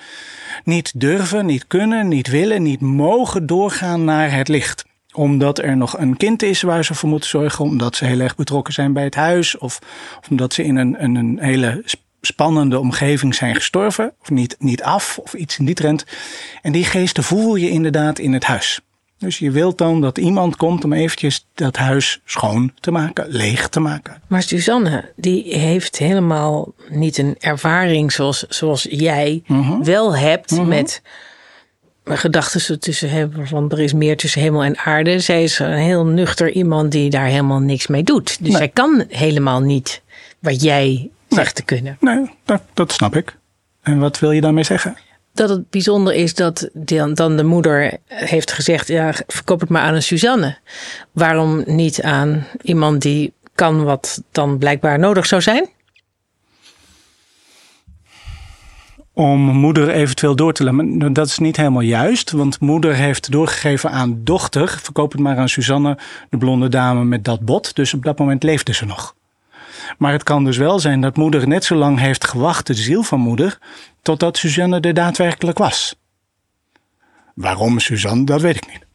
niet 0.63 0.91
durven, 0.95 1.45
niet 1.45 1.67
kunnen, 1.67 2.07
niet 2.07 2.27
willen, 2.27 2.63
niet 2.63 2.81
mogen 2.81 3.45
doorgaan 3.45 4.03
naar 4.03 4.31
het 4.31 4.47
licht. 4.47 4.85
Omdat 5.13 5.59
er 5.59 5.77
nog 5.77 5.97
een 5.97 6.17
kind 6.17 6.43
is 6.43 6.61
waar 6.61 6.85
ze 6.85 6.93
voor 6.93 7.09
moeten 7.09 7.29
zorgen, 7.29 7.65
omdat 7.65 7.95
ze 7.95 8.05
heel 8.05 8.19
erg 8.19 8.35
betrokken 8.35 8.73
zijn 8.73 8.93
bij 8.93 9.03
het 9.03 9.15
huis, 9.15 9.57
of, 9.57 9.79
of 10.19 10.29
omdat 10.29 10.53
ze 10.53 10.63
in 10.63 10.75
een, 10.75 11.03
een, 11.03 11.15
een 11.15 11.37
hele 11.39 11.83
spannende 12.27 12.79
omgeving 12.79 13.35
zijn 13.35 13.55
gestorven, 13.55 14.13
of 14.21 14.29
niet, 14.29 14.55
niet 14.59 14.83
af, 14.83 15.17
of 15.23 15.33
iets 15.33 15.57
in 15.57 15.65
die 15.65 15.75
trend. 15.75 16.05
En 16.61 16.71
die 16.71 16.83
geesten 16.85 17.23
voel 17.23 17.55
je 17.55 17.69
inderdaad 17.69 18.19
in 18.19 18.33
het 18.33 18.43
huis. 18.43 18.79
Dus 19.17 19.37
je 19.39 19.51
wilt 19.51 19.77
dan 19.77 20.01
dat 20.01 20.17
iemand 20.17 20.55
komt 20.55 20.83
om 20.83 20.93
eventjes 20.93 21.47
dat 21.53 21.75
huis 21.77 22.19
schoon 22.25 22.71
te 22.79 22.91
maken, 22.91 23.25
leeg 23.29 23.69
te 23.69 23.79
maken. 23.79 24.21
Maar 24.27 24.43
Suzanne, 24.43 25.11
die 25.15 25.57
heeft 25.57 25.97
helemaal 25.97 26.73
niet 26.89 27.17
een 27.17 27.35
ervaring 27.39 28.11
zoals, 28.11 28.45
zoals 28.49 28.87
jij 28.89 29.43
Mhm. 29.47 29.83
wel 29.83 30.15
hebt 30.17 30.61
met 30.65 31.01
gedachten 32.05 32.79
tussen 32.79 33.09
hem, 33.09 33.31
van 33.43 33.71
er 33.71 33.79
is 33.79 33.93
meer 33.93 34.17
tussen 34.17 34.41
hemel 34.41 34.63
en 34.63 34.77
aarde. 34.77 35.19
Zij 35.19 35.43
is 35.43 35.59
een 35.59 35.73
heel 35.73 36.05
nuchter 36.05 36.51
iemand 36.51 36.91
die 36.91 37.09
daar 37.09 37.25
helemaal 37.25 37.59
niks 37.59 37.87
mee 37.87 38.03
doet. 38.03 38.27
Dus 38.27 38.47
Nee. 38.47 38.57
zij 38.57 38.69
kan 38.69 39.05
helemaal 39.09 39.59
niet 39.61 40.01
wat 40.39 40.61
jij 40.61 41.09
zegt 41.33 41.55
te 41.55 41.63
kunnen. 41.63 41.97
Nee, 41.99 42.29
dat, 42.45 42.61
dat 42.73 42.91
snap 42.91 43.15
ik. 43.15 43.37
En 43.81 43.99
wat 43.99 44.19
wil 44.19 44.31
je 44.31 44.41
daarmee 44.41 44.63
zeggen? 44.63 44.97
Dat 45.33 45.49
het 45.49 45.69
bijzonder 45.69 46.13
is 46.13 46.33
dat 46.35 46.69
dan, 46.73 47.13
dan 47.13 47.37
de 47.37 47.43
moeder 47.43 47.97
heeft 48.07 48.51
gezegd: 48.51 48.87
ja, 48.87 49.13
verkoop 49.27 49.59
het 49.59 49.69
maar 49.69 49.81
aan 49.81 49.93
een 49.93 50.03
Suzanne. 50.03 50.57
Waarom 51.11 51.63
niet 51.65 52.01
aan 52.01 52.45
iemand 52.61 53.01
die 53.01 53.33
kan 53.55 53.83
wat 53.83 54.23
dan 54.31 54.57
blijkbaar 54.57 54.99
nodig 54.99 55.25
zou 55.25 55.41
zijn? 55.41 55.69
om 59.13 59.39
moeder 59.39 59.89
eventueel 59.89 60.35
door 60.35 60.53
te 60.53 60.63
laten. 60.63 61.13
Dat 61.13 61.27
is 61.27 61.37
niet 61.37 61.57
helemaal 61.57 61.81
juist, 61.81 62.31
want 62.31 62.59
moeder 62.59 62.95
heeft 62.95 63.31
doorgegeven 63.31 63.91
aan 63.91 64.23
dochter: 64.23 64.79
verkoop 64.81 65.11
het 65.11 65.21
maar 65.21 65.37
aan 65.37 65.49
Suzanne, 65.49 65.97
de 66.29 66.37
blonde 66.37 66.69
dame 66.69 67.03
met 67.03 67.25
dat 67.25 67.39
bot. 67.39 67.75
Dus 67.75 67.93
op 67.93 68.03
dat 68.03 68.19
moment 68.19 68.43
leefde 68.43 68.73
ze 68.73 68.85
nog. 68.85 69.15
Maar 69.97 70.11
het 70.11 70.23
kan 70.23 70.43
dus 70.43 70.57
wel 70.57 70.79
zijn 70.79 71.01
dat 71.01 71.15
moeder 71.15 71.47
net 71.47 71.63
zo 71.63 71.75
lang 71.75 71.99
heeft 71.99 72.25
gewacht, 72.25 72.67
de 72.67 72.73
ziel 72.73 73.03
van 73.03 73.19
moeder, 73.19 73.57
totdat 74.01 74.37
Suzanne 74.37 74.79
er 74.79 74.93
daadwerkelijk 74.93 75.57
was. 75.57 75.95
Waarom 77.35 77.79
Suzanne, 77.79 78.23
dat 78.23 78.41
weet 78.41 78.55
ik 78.55 78.67
niet. 78.71 78.85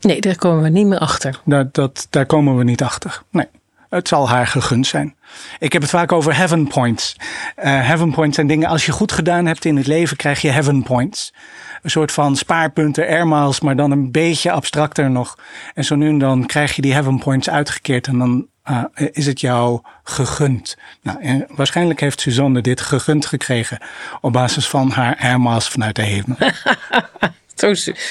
Nee, 0.00 0.20
daar 0.20 0.36
komen 0.36 0.62
we 0.62 0.68
niet 0.68 0.86
meer 0.86 0.98
achter. 0.98 1.40
Dat, 1.44 1.74
dat, 1.74 2.06
daar 2.10 2.26
komen 2.26 2.56
we 2.56 2.64
niet 2.64 2.82
achter. 2.82 3.22
Nee. 3.30 3.46
Het 3.88 4.08
zal 4.08 4.28
haar 4.28 4.46
gegund 4.46 4.86
zijn. 4.86 5.16
Ik 5.58 5.72
heb 5.72 5.82
het 5.82 5.90
vaak 5.90 6.12
over 6.12 6.36
heaven 6.36 6.66
points. 6.66 7.16
Uh, 7.18 7.64
heaven 7.64 8.12
points 8.12 8.34
zijn 8.34 8.46
dingen, 8.46 8.68
als 8.68 8.86
je 8.86 8.92
goed 8.92 9.12
gedaan 9.12 9.46
hebt 9.46 9.64
in 9.64 9.76
het 9.76 9.86
leven, 9.86 10.16
krijg 10.16 10.40
je 10.40 10.50
heaven 10.50 10.82
points. 10.82 11.34
Een 11.82 11.90
soort 11.90 12.12
van 12.12 12.36
spaarpunten, 12.36 13.06
air 13.06 13.28
miles, 13.28 13.60
maar 13.60 13.76
dan 13.76 13.90
een 13.90 14.10
beetje 14.10 14.50
abstracter 14.50 15.10
nog. 15.10 15.38
En 15.74 15.84
zo 15.84 15.94
nu 15.94 16.08
en 16.08 16.18
dan 16.18 16.46
krijg 16.46 16.76
je 16.76 16.82
die 16.82 16.92
heaven 16.92 17.18
points 17.18 17.50
uitgekeerd 17.50 18.06
en 18.06 18.18
dan 18.18 18.46
uh, 18.70 18.84
is 19.12 19.26
het 19.26 19.40
jou 19.40 19.80
gegund. 20.02 20.76
Nou, 21.02 21.20
en 21.20 21.46
waarschijnlijk 21.48 22.00
heeft 22.00 22.20
Suzanne 22.20 22.60
dit 22.60 22.80
gegund 22.80 23.26
gekregen 23.26 23.78
op 24.20 24.32
basis 24.32 24.68
van 24.68 24.90
haar 24.90 25.16
air 25.16 25.40
miles 25.40 25.68
vanuit 25.68 25.96
de 25.96 26.02
hemel. 26.02 26.36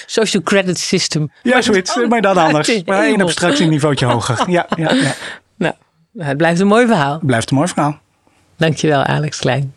Social 0.05 0.43
credit 0.43 0.79
system. 0.79 1.31
Ja, 1.43 1.61
zoiets, 1.61 1.95
maar 1.95 2.21
dan 2.21 2.37
anders. 2.45 2.83
Maar 2.85 3.03
één 3.03 3.21
abstractieniveautje 3.21 4.05
hoger. 4.05 4.49
Ja, 4.49 4.65
ja, 4.75 4.93
ja. 4.93 5.13
Nou, 5.55 5.73
het 6.17 6.37
blijft 6.37 6.59
een 6.59 6.67
mooi 6.67 6.87
verhaal. 6.87 7.19
Blijft 7.21 7.49
een 7.49 7.57
mooi 7.57 7.67
verhaal. 7.67 7.99
Dankjewel, 8.55 9.03
Alex 9.03 9.39
Klein. 9.39 9.73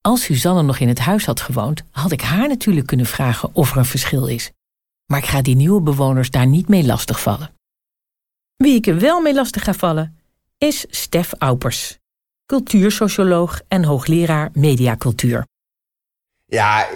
Als 0.00 0.22
Suzanne 0.22 0.62
nog 0.62 0.78
in 0.78 0.88
het 0.88 0.98
huis 0.98 1.24
had 1.26 1.40
gewoond, 1.40 1.82
had 1.90 2.12
ik 2.12 2.20
haar 2.20 2.48
natuurlijk 2.48 2.86
kunnen 2.86 3.06
vragen 3.06 3.50
of 3.52 3.70
er 3.70 3.76
een 3.76 3.84
verschil 3.84 4.26
is. 4.26 4.50
Maar 5.06 5.18
ik 5.18 5.24
ga 5.24 5.42
die 5.42 5.56
nieuwe 5.56 5.80
bewoners 5.80 6.30
daar 6.30 6.46
niet 6.46 6.68
mee 6.68 6.84
lastigvallen. 6.84 7.50
Wie 8.62 8.74
ik 8.74 8.86
er 8.86 8.98
wel 8.98 9.20
mee 9.20 9.34
lastig 9.34 9.64
ga 9.64 9.72
vallen, 9.72 10.18
is 10.58 10.86
Stef 10.88 11.32
Aupers, 11.38 11.98
cultuursocioloog 12.46 13.60
en 13.68 13.84
hoogleraar 13.84 14.50
mediacultuur. 14.52 15.46
Ja, 16.46 16.86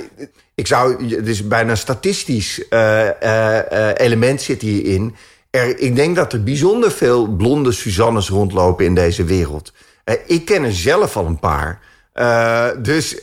ik 0.55 0.67
zou, 0.67 1.09
het 1.15 1.29
is 1.29 1.47
bijna 1.47 1.75
statistisch 1.75 2.65
uh, 2.71 3.09
uh, 3.23 3.91
element 3.95 4.43
zit 4.43 4.63
hierin. 4.63 5.15
Er, 5.51 5.79
ik 5.79 5.97
denk 5.97 6.17
dat 6.17 6.33
er 6.33 6.43
bijzonder 6.43 6.91
veel 6.91 7.27
blonde 7.27 7.73
Suzannes 7.73 8.29
rondlopen 8.29 8.85
in 8.85 8.95
deze 8.95 9.25
wereld. 9.25 9.73
ik 10.27 10.45
ken 10.45 10.63
er 10.63 10.75
zelf 10.75 11.17
al 11.17 11.27
een 11.27 11.39
paar. 11.39 11.81
dus, 12.83 13.23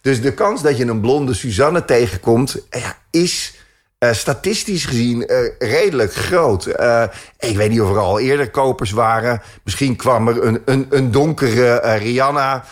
dus 0.00 0.20
de 0.20 0.34
kans 0.34 0.62
dat 0.62 0.76
je 0.76 0.84
een 0.84 1.00
blonde 1.00 1.34
Suzanne 1.34 1.84
tegenkomt, 1.84 2.66
is 3.10 3.54
uh, 4.02 4.12
statistisch 4.12 4.84
gezien 4.84 5.24
uh, 5.26 5.38
redelijk 5.58 6.14
groot. 6.14 6.66
Uh, 6.66 7.04
ik 7.38 7.56
weet 7.56 7.70
niet 7.70 7.80
of 7.80 7.90
er 7.90 7.98
al 7.98 8.20
eerder 8.20 8.50
kopers 8.50 8.90
waren. 8.90 9.42
Misschien 9.64 9.96
kwam 9.96 10.28
er 10.28 10.44
een, 10.44 10.62
een, 10.64 10.86
een 10.90 11.10
donkere 11.10 11.96
Rihanna. 11.96 12.64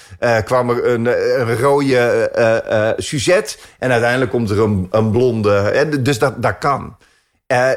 kwam 0.44 0.70
er 0.70 0.86
een, 0.86 1.06
een 1.40 1.58
rode 1.58 2.94
Suzette. 2.96 3.56
En 3.78 3.90
uiteindelijk 3.90 4.30
komt 4.30 4.50
er 4.50 4.60
een, 4.60 4.88
een 4.90 5.10
blonde. 5.10 6.00
dus 6.02 6.18
dat, 6.18 6.42
dat 6.42 6.58
kan. 6.58 6.96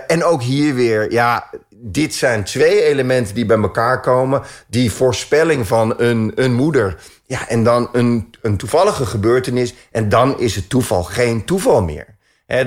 en 0.07 0.23
ook 0.23 0.41
hier 0.41 0.73
weer, 0.75 1.11
ja, 1.11 1.49
dit 1.69 2.15
zijn 2.15 2.43
twee 2.43 2.83
elementen 2.83 3.35
die 3.35 3.45
bij 3.45 3.57
elkaar 3.57 4.01
komen. 4.01 4.41
Die 4.67 4.91
voorspelling 4.91 5.67
van 5.67 5.93
een, 5.97 6.31
een 6.35 6.53
moeder. 6.53 6.95
Ja, 7.25 7.47
en 7.47 7.63
dan 7.63 7.89
een, 7.91 8.35
een 8.41 8.57
toevallige 8.57 9.05
gebeurtenis. 9.05 9.73
En 9.91 10.09
dan 10.09 10.39
is 10.39 10.55
het 10.55 10.69
toeval 10.69 11.03
geen 11.03 11.45
toeval 11.45 11.81
meer 11.81 12.12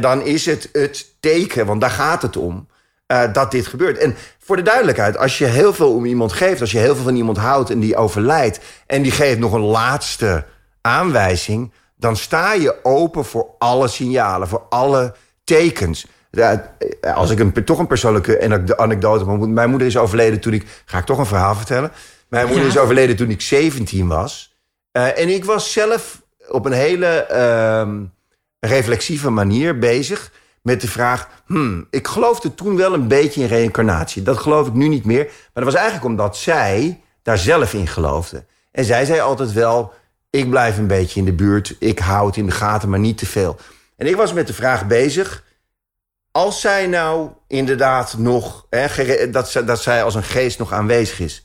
dan 0.01 0.23
is 0.23 0.47
het 0.47 0.69
het 0.73 1.07
teken, 1.21 1.67
want 1.67 1.81
daar 1.81 1.91
gaat 1.91 2.23
het 2.23 2.37
om, 2.37 2.69
uh, 3.13 3.33
dat 3.33 3.51
dit 3.51 3.67
gebeurt. 3.67 3.99
En 3.99 4.17
voor 4.39 4.57
de 4.57 4.63
duidelijkheid, 4.63 5.19
als 5.19 5.39
je 5.39 5.45
heel 5.45 5.75
veel 5.75 5.93
om 5.93 6.05
iemand 6.05 6.33
geeft, 6.33 6.61
als 6.61 6.73
je 6.73 6.79
heel 6.79 6.95
veel 6.95 7.05
van 7.05 7.17
iemand 7.17 7.37
houdt 7.37 7.71
en 7.71 7.81
die 7.81 7.97
overlijdt, 7.97 8.61
en 8.87 9.03
die 9.03 9.13
geeft 9.13 9.39
nog 9.39 9.53
een 9.53 9.61
laatste 9.61 10.45
aanwijzing, 10.81 11.73
dan 11.97 12.17
sta 12.17 12.53
je 12.53 12.85
open 12.85 13.25
voor 13.25 13.47
alle 13.59 13.89
signalen, 13.89 14.49
voor 14.49 14.63
alle 14.69 15.15
tekens. 15.45 16.07
als 17.15 17.31
ik 17.31 17.39
een, 17.39 17.65
toch 17.65 17.79
een 17.79 17.87
persoonlijke 17.87 18.77
anekdote. 18.77 19.47
Mijn 19.47 19.71
moeder 19.71 19.89
is 19.89 19.97
overleden 19.97 20.41
toen 20.41 20.53
ik. 20.53 20.67
Ga 20.85 20.99
ik 20.99 21.05
toch 21.05 21.19
een 21.19 21.27
verhaal 21.27 21.55
vertellen? 21.55 21.93
Mijn 22.29 22.47
moeder 22.47 22.67
is 22.67 22.79
overleden 22.79 23.17
toen 23.17 23.31
ik 23.31 23.41
17 23.41 24.09
was. 24.09 24.57
Uh, 24.93 25.19
en 25.19 25.29
ik 25.29 25.45
was 25.45 25.73
zelf 25.73 26.23
op 26.49 26.67
een 26.67 26.73
hele. 26.73 27.27
Uh, 27.33 28.03
reflexieve 28.67 29.31
manier 29.31 29.79
bezig 29.79 30.33
met 30.63 30.81
de 30.81 30.89
vraag... 30.89 31.29
Hmm, 31.47 31.87
ik 31.91 32.07
geloofde 32.07 32.55
toen 32.55 32.77
wel 32.77 32.95
een 32.95 33.09
beetje 33.09 33.41
in 33.41 33.47
reïncarnatie. 33.47 34.23
Dat 34.23 34.39
geloof 34.39 34.67
ik 34.67 34.73
nu 34.73 34.89
niet 34.89 35.05
meer. 35.05 35.25
Maar 35.25 35.65
dat 35.65 35.65
was 35.65 35.75
eigenlijk 35.75 36.05
omdat 36.05 36.37
zij 36.37 37.01
daar 37.23 37.39
zelf 37.39 37.75
in 37.75 37.87
geloofde. 37.87 38.45
En 38.73 38.85
zij 38.85 39.05
zei 39.05 39.21
altijd 39.21 39.53
wel... 39.53 39.93
ik 40.31 40.51
blijf 40.51 40.79
een 40.79 40.87
beetje 40.87 41.21
in 41.21 41.27
de 41.27 41.33
buurt, 41.33 41.77
ik 41.79 41.99
hou 41.99 42.27
het 42.27 42.37
in 42.37 42.47
de 42.47 42.53
gaten, 42.53 42.89
maar 42.89 42.99
niet 42.99 43.19
te 43.19 43.27
veel. 43.27 43.57
En 43.97 44.07
ik 44.07 44.17
was 44.17 44.33
met 44.33 44.47
de 44.47 44.55
vraag 44.55 44.87
bezig... 44.87 45.45
als 46.31 46.61
zij 46.61 46.87
nou 46.87 47.31
inderdaad 47.47 48.19
nog... 48.19 48.67
Hè, 48.71 49.31
dat, 49.31 49.63
dat 49.67 49.83
zij 49.83 50.03
als 50.03 50.15
een 50.15 50.23
geest 50.23 50.59
nog 50.59 50.73
aanwezig 50.73 51.21
is... 51.21 51.45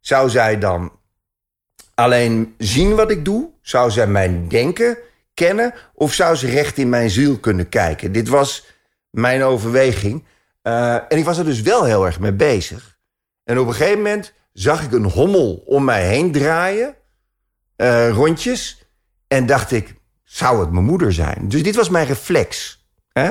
zou 0.00 0.30
zij 0.30 0.58
dan 0.58 0.92
alleen 1.94 2.54
zien 2.58 2.94
wat 2.94 3.10
ik 3.10 3.24
doe? 3.24 3.50
Zou 3.62 3.90
zij 3.90 4.06
mijn 4.06 4.48
denken 4.48 4.98
kennen 5.36 5.74
of 5.94 6.12
zou 6.12 6.36
ze 6.36 6.46
recht 6.46 6.78
in 6.78 6.88
mijn 6.88 7.10
ziel 7.10 7.38
kunnen 7.38 7.68
kijken? 7.68 8.12
Dit 8.12 8.28
was 8.28 8.66
mijn 9.10 9.42
overweging. 9.42 10.24
Uh, 10.62 10.94
en 10.94 11.18
ik 11.18 11.24
was 11.24 11.38
er 11.38 11.44
dus 11.44 11.60
wel 11.60 11.84
heel 11.84 12.06
erg 12.06 12.20
mee 12.20 12.32
bezig. 12.32 12.98
En 13.44 13.58
op 13.58 13.66
een 13.66 13.74
gegeven 13.74 13.96
moment 13.96 14.32
zag 14.52 14.84
ik 14.84 14.92
een 14.92 15.04
hommel 15.04 15.62
om 15.66 15.84
mij 15.84 16.06
heen 16.06 16.32
draaien, 16.32 16.94
uh, 17.76 18.10
rondjes. 18.10 18.84
En 19.28 19.46
dacht 19.46 19.72
ik, 19.72 19.94
zou 20.24 20.60
het 20.60 20.70
mijn 20.70 20.84
moeder 20.84 21.12
zijn? 21.12 21.48
Dus 21.48 21.62
dit 21.62 21.76
was 21.76 21.88
mijn 21.88 22.06
reflex. 22.06 22.80
Hè? 23.12 23.30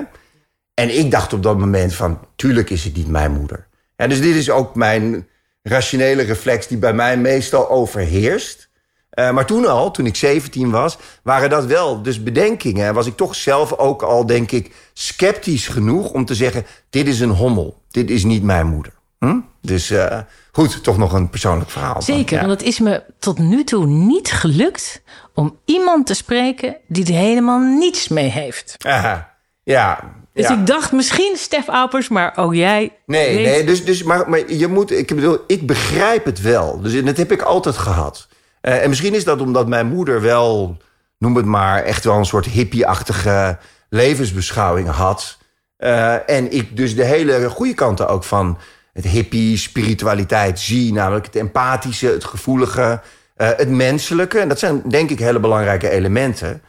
En 0.73 0.97
ik 0.97 1.11
dacht 1.11 1.33
op 1.33 1.43
dat 1.43 1.57
moment 1.57 1.93
van, 1.93 2.27
tuurlijk 2.35 2.69
is 2.69 2.83
het 2.83 2.95
niet 2.95 3.07
mijn 3.07 3.31
moeder. 3.31 3.67
En 3.95 4.09
dus 4.09 4.21
dit 4.21 4.35
is 4.35 4.49
ook 4.49 4.75
mijn 4.75 5.27
rationele 5.61 6.23
reflex 6.23 6.67
die 6.67 6.77
bij 6.77 6.93
mij 6.93 7.17
meestal 7.17 7.69
overheerst. 7.69 8.69
Uh, 9.15 9.31
maar 9.31 9.45
toen 9.45 9.67
al, 9.67 9.91
toen 9.91 10.05
ik 10.05 10.15
17 10.15 10.71
was, 10.71 10.97
waren 11.23 11.49
dat 11.49 11.65
wel 11.65 12.01
dus 12.01 12.23
bedenkingen. 12.23 12.87
En 12.87 12.93
was 12.93 13.07
ik 13.07 13.15
toch 13.15 13.35
zelf 13.35 13.73
ook 13.77 14.01
al, 14.01 14.25
denk 14.25 14.51
ik, 14.51 14.75
sceptisch 14.93 15.67
genoeg 15.67 16.09
om 16.09 16.25
te 16.25 16.35
zeggen: 16.35 16.65
dit 16.89 17.07
is 17.07 17.19
een 17.19 17.29
hommel. 17.29 17.81
Dit 17.91 18.09
is 18.09 18.23
niet 18.23 18.43
mijn 18.43 18.67
moeder. 18.67 18.93
Hm? 19.19 19.39
Dus 19.61 19.91
uh, 19.91 20.19
goed, 20.51 20.83
toch 20.83 20.97
nog 20.97 21.13
een 21.13 21.29
persoonlijk 21.29 21.69
verhaal. 21.69 22.01
Zeker, 22.01 22.37
want 22.37 22.49
het 22.49 22.63
is 22.63 22.79
me 22.79 23.03
tot 23.19 23.39
nu 23.39 23.63
toe 23.63 23.85
niet 23.85 24.31
gelukt 24.31 25.01
om 25.33 25.57
iemand 25.65 26.05
te 26.05 26.13
spreken 26.13 26.77
die 26.87 27.05
er 27.05 27.19
helemaal 27.19 27.59
niets 27.59 28.07
mee 28.07 28.29
heeft. 28.29 28.75
Aha, 28.85 29.35
ja. 29.63 30.13
Dus 30.33 30.49
ik 30.49 30.67
dacht 30.67 30.91
misschien 30.91 31.35
Stef 31.37 31.67
Aupers, 31.67 32.09
maar 32.09 32.37
ook 32.37 32.53
jij. 32.53 32.91
Nee, 33.05 33.35
nee, 33.45 33.63
dus, 33.63 33.85
dus 33.85 34.03
maar, 34.03 34.29
maar 34.29 34.51
je 34.51 34.67
moet, 34.67 34.91
ik 34.91 35.15
bedoel, 35.15 35.37
ik 35.47 35.67
begrijp 35.67 36.25
het 36.25 36.41
wel. 36.41 36.81
Dus 36.81 37.03
dat 37.03 37.17
heb 37.17 37.31
ik 37.31 37.41
altijd 37.41 37.77
gehad. 37.77 38.27
Uh, 38.65 38.83
en 38.83 38.89
misschien 38.89 39.13
is 39.13 39.23
dat 39.23 39.41
omdat 39.41 39.67
mijn 39.67 39.87
moeder 39.87 40.21
wel, 40.21 40.77
noem 41.17 41.35
het 41.35 41.45
maar, 41.45 41.83
echt 41.83 42.03
wel 42.03 42.17
een 42.17 42.25
soort 42.25 42.45
hippie-achtige 42.45 43.57
levensbeschouwing 43.89 44.89
had. 44.89 45.37
Uh, 45.79 46.29
en 46.29 46.51
ik 46.51 46.77
dus 46.77 46.95
de 46.95 47.03
hele 47.03 47.49
goede 47.49 47.73
kanten 47.73 48.07
ook 48.07 48.23
van 48.23 48.57
het 48.93 49.05
hippie, 49.05 49.57
spiritualiteit 49.57 50.59
zie. 50.59 50.93
Namelijk 50.93 51.25
het 51.25 51.35
empathische, 51.35 52.07
het 52.07 52.23
gevoelige, 52.23 53.01
uh, 53.37 53.49
het 53.57 53.69
menselijke. 53.69 54.39
En 54.39 54.47
dat 54.47 54.59
zijn 54.59 54.81
denk 54.89 55.09
ik 55.09 55.19
hele 55.19 55.39
belangrijke 55.39 55.89
elementen. 55.89 56.61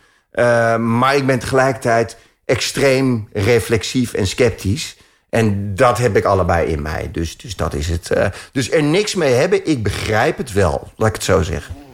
maar 0.78 1.16
ik 1.16 1.26
ben 1.26 1.38
tegelijkertijd 1.38 2.16
extreem 2.44 3.28
reflexief 3.32 4.12
en 4.12 4.26
sceptisch. 4.26 4.96
En 5.30 5.74
dat 5.74 5.98
heb 5.98 6.16
ik 6.16 6.24
allebei 6.24 6.66
in 6.66 6.82
mij. 6.82 7.08
Dus, 7.12 7.36
dus 7.36 7.56
dat 7.56 7.74
is 7.74 7.88
het. 7.88 8.10
dus 8.52 8.70
er 8.70 8.82
niks 8.82 9.14
mee 9.14 9.32
hebben, 9.32 9.66
ik 9.66 9.82
begrijp 9.82 10.36
het 10.36 10.52
wel, 10.52 10.92
laat 10.96 11.08
ik 11.08 11.14
het 11.14 11.24
zo 11.24 11.42
zeggen. 11.42 11.85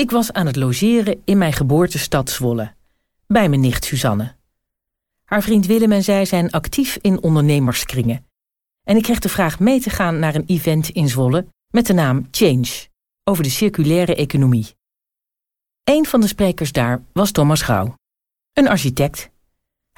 Ik 0.00 0.10
was 0.10 0.32
aan 0.32 0.46
het 0.46 0.56
logeren 0.56 1.22
in 1.24 1.38
mijn 1.38 1.52
geboortestad 1.52 2.30
Zwolle, 2.30 2.74
bij 3.26 3.48
mijn 3.48 3.60
nicht 3.60 3.84
Suzanne. 3.84 4.34
Haar 5.24 5.42
vriend 5.42 5.66
Willem 5.66 5.92
en 5.92 6.02
zij 6.02 6.24
zijn 6.24 6.50
actief 6.50 6.98
in 7.00 7.22
ondernemerskringen. 7.22 8.26
En 8.82 8.96
ik 8.96 9.02
kreeg 9.02 9.18
de 9.18 9.28
vraag 9.28 9.58
mee 9.58 9.80
te 9.80 9.90
gaan 9.90 10.18
naar 10.18 10.34
een 10.34 10.44
event 10.46 10.88
in 10.88 11.08
Zwolle 11.08 11.46
met 11.70 11.86
de 11.86 11.92
naam 11.92 12.28
Change, 12.30 12.88
over 13.24 13.42
de 13.42 13.50
circulaire 13.50 14.14
economie. 14.14 14.74
Een 15.84 16.06
van 16.06 16.20
de 16.20 16.26
sprekers 16.26 16.72
daar 16.72 17.02
was 17.12 17.30
Thomas 17.30 17.62
Grauw, 17.62 17.94
een 18.52 18.68
architect. 18.68 19.18
Hij 19.18 19.30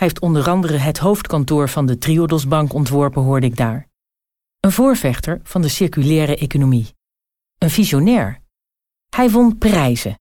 heeft 0.07 0.21
onder 0.21 0.49
andere 0.49 0.77
het 0.77 0.99
hoofdkantoor 0.99 1.69
van 1.69 1.87
de 1.87 1.99
Triodosbank 1.99 2.73
ontworpen, 2.73 3.23
hoorde 3.23 3.47
ik 3.47 3.57
daar. 3.57 3.89
Een 4.61 4.73
voorvechter 4.73 5.41
van 5.43 5.63
de 5.63 5.69
circulaire 5.69 6.37
economie. 6.37 6.95
een 7.59 7.71
visionair. 7.71 8.42
Hij 9.17 9.31
won 9.31 9.59
prijzen, 9.59 10.19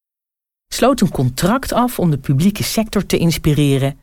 sloot 0.68 1.02
een 1.02 1.12
contract 1.12 1.72
af 1.72 2.00
om 2.00 2.10
de 2.10 2.18
publieke 2.18 2.64
sector 2.64 3.06
te 3.06 3.18
inspireren 3.18 4.00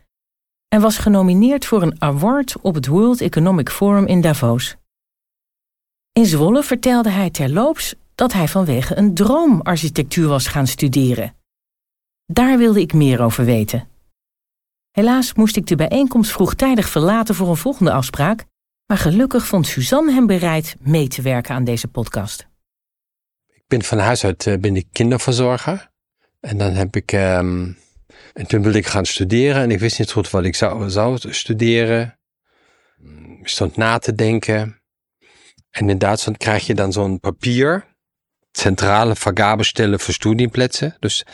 en 0.68 0.80
was 0.80 0.98
genomineerd 0.98 1.64
voor 1.64 1.82
een 1.82 2.02
award 2.02 2.56
op 2.60 2.74
het 2.74 2.86
World 2.86 3.20
Economic 3.20 3.70
Forum 3.70 4.06
in 4.06 4.20
Davos. 4.20 4.76
In 6.12 6.26
Zwolle 6.26 6.62
vertelde 6.62 7.08
hij 7.10 7.30
terloops 7.30 7.94
dat 8.14 8.32
hij 8.32 8.48
vanwege 8.48 8.96
een 8.96 9.14
droomarchitectuur 9.14 10.28
was 10.28 10.46
gaan 10.46 10.66
studeren. 10.66 11.34
Daar 12.24 12.58
wilde 12.58 12.80
ik 12.80 12.92
meer 12.92 13.20
over 13.22 13.44
weten. 13.44 13.88
Helaas 14.90 15.34
moest 15.34 15.56
ik 15.56 15.66
de 15.66 15.76
bijeenkomst 15.76 16.32
vroegtijdig 16.32 16.88
verlaten 16.88 17.34
voor 17.34 17.48
een 17.48 17.56
volgende 17.56 17.92
afspraak, 17.92 18.44
maar 18.86 18.98
gelukkig 18.98 19.46
vond 19.46 19.66
Suzanne 19.66 20.12
hem 20.12 20.26
bereid 20.26 20.76
mee 20.80 21.08
te 21.08 21.22
werken 21.22 21.54
aan 21.54 21.64
deze 21.64 21.88
podcast. 21.88 22.46
Ben 23.68 23.82
van 23.82 23.98
huis 23.98 24.24
uit 24.24 24.46
uh, 24.46 24.56
ben 24.56 24.76
ik 24.76 24.86
kinderverzorger. 24.92 25.90
En 26.40 26.58
dan 26.58 26.72
heb 26.72 26.96
ik. 26.96 27.12
Um, 27.12 27.78
en 28.32 28.46
toen 28.46 28.62
wilde 28.62 28.78
ik 28.78 28.86
gaan 28.86 29.06
studeren 29.06 29.62
en 29.62 29.70
ik 29.70 29.78
wist 29.78 29.98
niet 29.98 30.12
goed 30.12 30.30
wat 30.30 30.44
ik 30.44 30.54
zou, 30.54 30.90
zou 30.90 31.18
studeren. 31.20 32.18
Ik 33.40 33.48
stond 33.48 33.76
na 33.76 33.98
te 33.98 34.14
denken. 34.14 34.80
En 35.70 35.90
in 35.90 35.98
Duitsland 35.98 36.38
krijg 36.38 36.66
je 36.66 36.74
dan 36.74 36.92
zo'n 36.92 37.20
papier. 37.20 37.84
Centrale 38.52 39.16
vergabestellen 39.16 40.00
voor 40.00 40.14
studieplätze. 40.14 40.96
Dus 40.98 41.26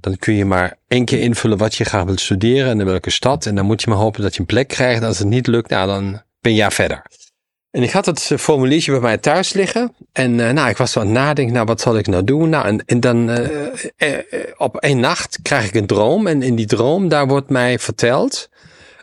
dan 0.00 0.16
kun 0.16 0.34
je 0.34 0.44
maar 0.44 0.78
één 0.88 1.04
keer 1.04 1.20
invullen 1.20 1.58
wat 1.58 1.74
je 1.74 1.84
graag 1.84 2.04
wilt 2.04 2.20
studeren 2.20 2.70
en 2.70 2.80
in 2.80 2.86
welke 2.86 3.10
stad. 3.10 3.46
En 3.46 3.54
dan 3.54 3.66
moet 3.66 3.82
je 3.82 3.90
maar 3.90 3.98
hopen 3.98 4.22
dat 4.22 4.34
je 4.34 4.40
een 4.40 4.46
plek 4.46 4.68
krijgt. 4.68 5.02
Als 5.02 5.18
het 5.18 5.28
niet 5.28 5.46
lukt, 5.46 5.70
nou, 5.70 5.86
dan 5.86 6.22
ben 6.40 6.52
je 6.52 6.58
jaar 6.58 6.72
verder. 6.72 7.02
En 7.76 7.82
ik 7.82 7.90
had 7.90 8.06
het 8.06 8.20
formuliertje 8.20 8.90
bij 8.90 9.00
mij 9.00 9.18
thuis 9.18 9.52
liggen. 9.52 9.94
En 10.12 10.38
uh, 10.38 10.50
nou, 10.50 10.68
ik 10.68 10.76
was 10.76 10.92
zo 10.92 11.00
aan 11.00 11.06
het 11.06 11.14
nadenken, 11.14 11.54
nou, 11.54 11.66
wat 11.66 11.80
zal 11.80 11.98
ik 11.98 12.06
nou 12.06 12.24
doen? 12.24 12.48
Nou, 12.48 12.80
en, 12.86 13.00
dan 13.00 13.30
uh, 13.30 14.18
op 14.56 14.76
één 14.76 15.00
nacht 15.00 15.38
krijg 15.42 15.66
ik 15.66 15.74
een 15.74 15.86
droom. 15.86 16.26
En 16.26 16.42
in 16.42 16.54
die 16.54 16.66
droom, 16.66 17.08
daar 17.08 17.26
wordt 17.26 17.50
mij 17.50 17.78
verteld 17.78 18.48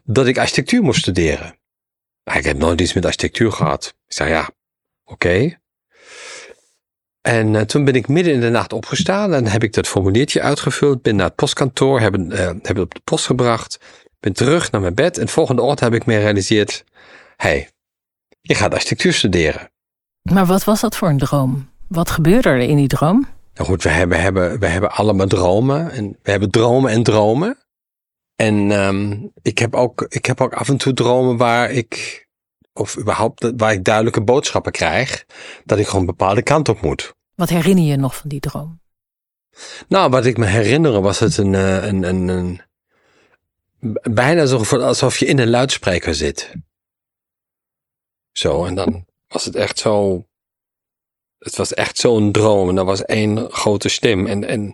dat 0.04 0.28
ik 0.28 0.38
architectuur 0.38 0.82
moest 0.82 1.00
studeren. 1.00 1.58
Ik 2.34 2.44
heb 2.44 2.58
nooit 2.58 2.82
iets 2.82 2.94
met 2.94 3.06
architectuur 3.06 3.52
gehad. 3.52 3.96
Ik 4.08 4.14
zei, 4.14 4.30
ja, 4.30 4.50
oké. 5.04 5.58
En 7.22 7.68
toen 7.68 7.86
ben 7.86 7.96
ik 7.96 8.08
midden 8.08 8.34
in 8.34 8.42
de 8.42 8.50
nacht 8.50 8.74
opgestaan 8.74 9.34
en 9.34 9.48
heb 9.48 9.64
ik 9.64 9.74
dat 9.74 9.88
formuliertje 9.88 10.42
uitgevuld. 10.42 11.02
Ben 11.02 11.16
naar 11.16 11.26
het 11.26 11.36
postkantoor, 11.36 12.00
heb, 12.00 12.14
heb 12.32 12.64
het 12.64 12.80
op 12.80 12.94
de 12.94 13.02
post 13.04 13.26
gebracht. 13.26 13.80
Ben 14.20 14.34
terug 14.34 14.72
naar 14.72 14.82
mijn 14.82 14.96
bed 14.96 15.18
en 15.18 15.26
de 15.26 15.32
volgende 15.32 15.62
ochtend 15.62 15.92
heb 15.92 16.02
ik 16.02 16.06
me 16.06 16.14
gerealiseerd. 16.14 16.84
hey, 17.36 17.72
je 18.44 18.56
gaat 18.56 18.74
architectuur 18.74 19.14
studeren. 19.14 19.72
Maar 20.22 20.46
wat 20.46 20.64
was 20.64 20.82
dat 20.82 20.96
voor 20.96 21.10
een 21.10 21.18
droom? 21.18 21.70
Wat 21.88 22.10
gebeurde 22.10 22.50
er 22.50 22.60
in 22.60 22.76
die 22.76 22.88
droom? 22.88 23.28
Nou 23.54 23.68
goed, 23.68 23.84
we 23.84 23.90
hebben, 23.90 24.22
hebben, 24.22 24.60
we 24.60 24.68
hebben 24.68 24.92
allemaal 24.92 25.28
dromen. 25.28 25.92
En 25.92 26.18
we 26.24 26.32
hebben 26.32 26.50
dromen 26.50 26.92
en 26.92 27.04
dromen. 27.04 27.58
En 28.36 28.72
um, 28.72 29.32
ik, 29.42 29.58
heb 29.58 29.76
ook, 29.76 30.06
ik 30.10 30.26
heb 30.26 30.42
ook 30.42 30.54
af 30.54 30.70
en 30.70 30.78
toe 30.78 30.94
dromen 30.94 31.38
waar 31.38 31.72
ik 31.72 32.22
of 32.74 32.98
überhaupt 32.98 33.52
waar 33.58 33.72
ik 33.72 33.84
duidelijke 33.84 34.22
boodschappen 34.22 34.72
krijg, 34.72 35.26
dat 35.66 35.80
ik 35.80 35.86
gewoon 35.86 36.02
een 36.02 36.08
bepaalde 36.08 36.42
kant 36.42 36.70
op 36.70 36.82
moet. 36.82 37.14
Wat 37.36 37.50
herinner 37.50 37.84
je 37.84 37.96
nog 37.96 38.16
van 38.16 38.30
die 38.30 38.40
droom? 38.40 38.82
Nou, 39.88 40.10
wat 40.10 40.26
ik 40.26 40.38
me 40.38 40.46
herinner 40.46 41.02
was 41.02 41.20
het 41.20 41.38
een, 41.38 41.54
een, 41.54 42.04
een, 42.04 42.28
een 42.28 42.62
bijna 44.14 44.42
alsof 44.78 45.18
je 45.18 45.26
in 45.26 45.40
een 45.40 45.50
luidspreker 45.50 46.16
zit. 46.16 46.54
Zo, 48.34 48.66
en 48.66 48.76
dan 48.76 49.06
was 49.28 49.46
het 49.46 49.56
echt 49.56 49.80
zo, 49.80 50.26
het 51.38 51.56
was 51.56 51.74
echt 51.74 51.98
zo'n 51.98 52.32
droom 52.32 52.70
en 52.70 52.78
er 52.78 52.86
was 52.86 53.06
één 53.06 53.52
grote 53.52 53.90
stem 53.90 54.28
en, 54.28 54.44
en, 54.44 54.74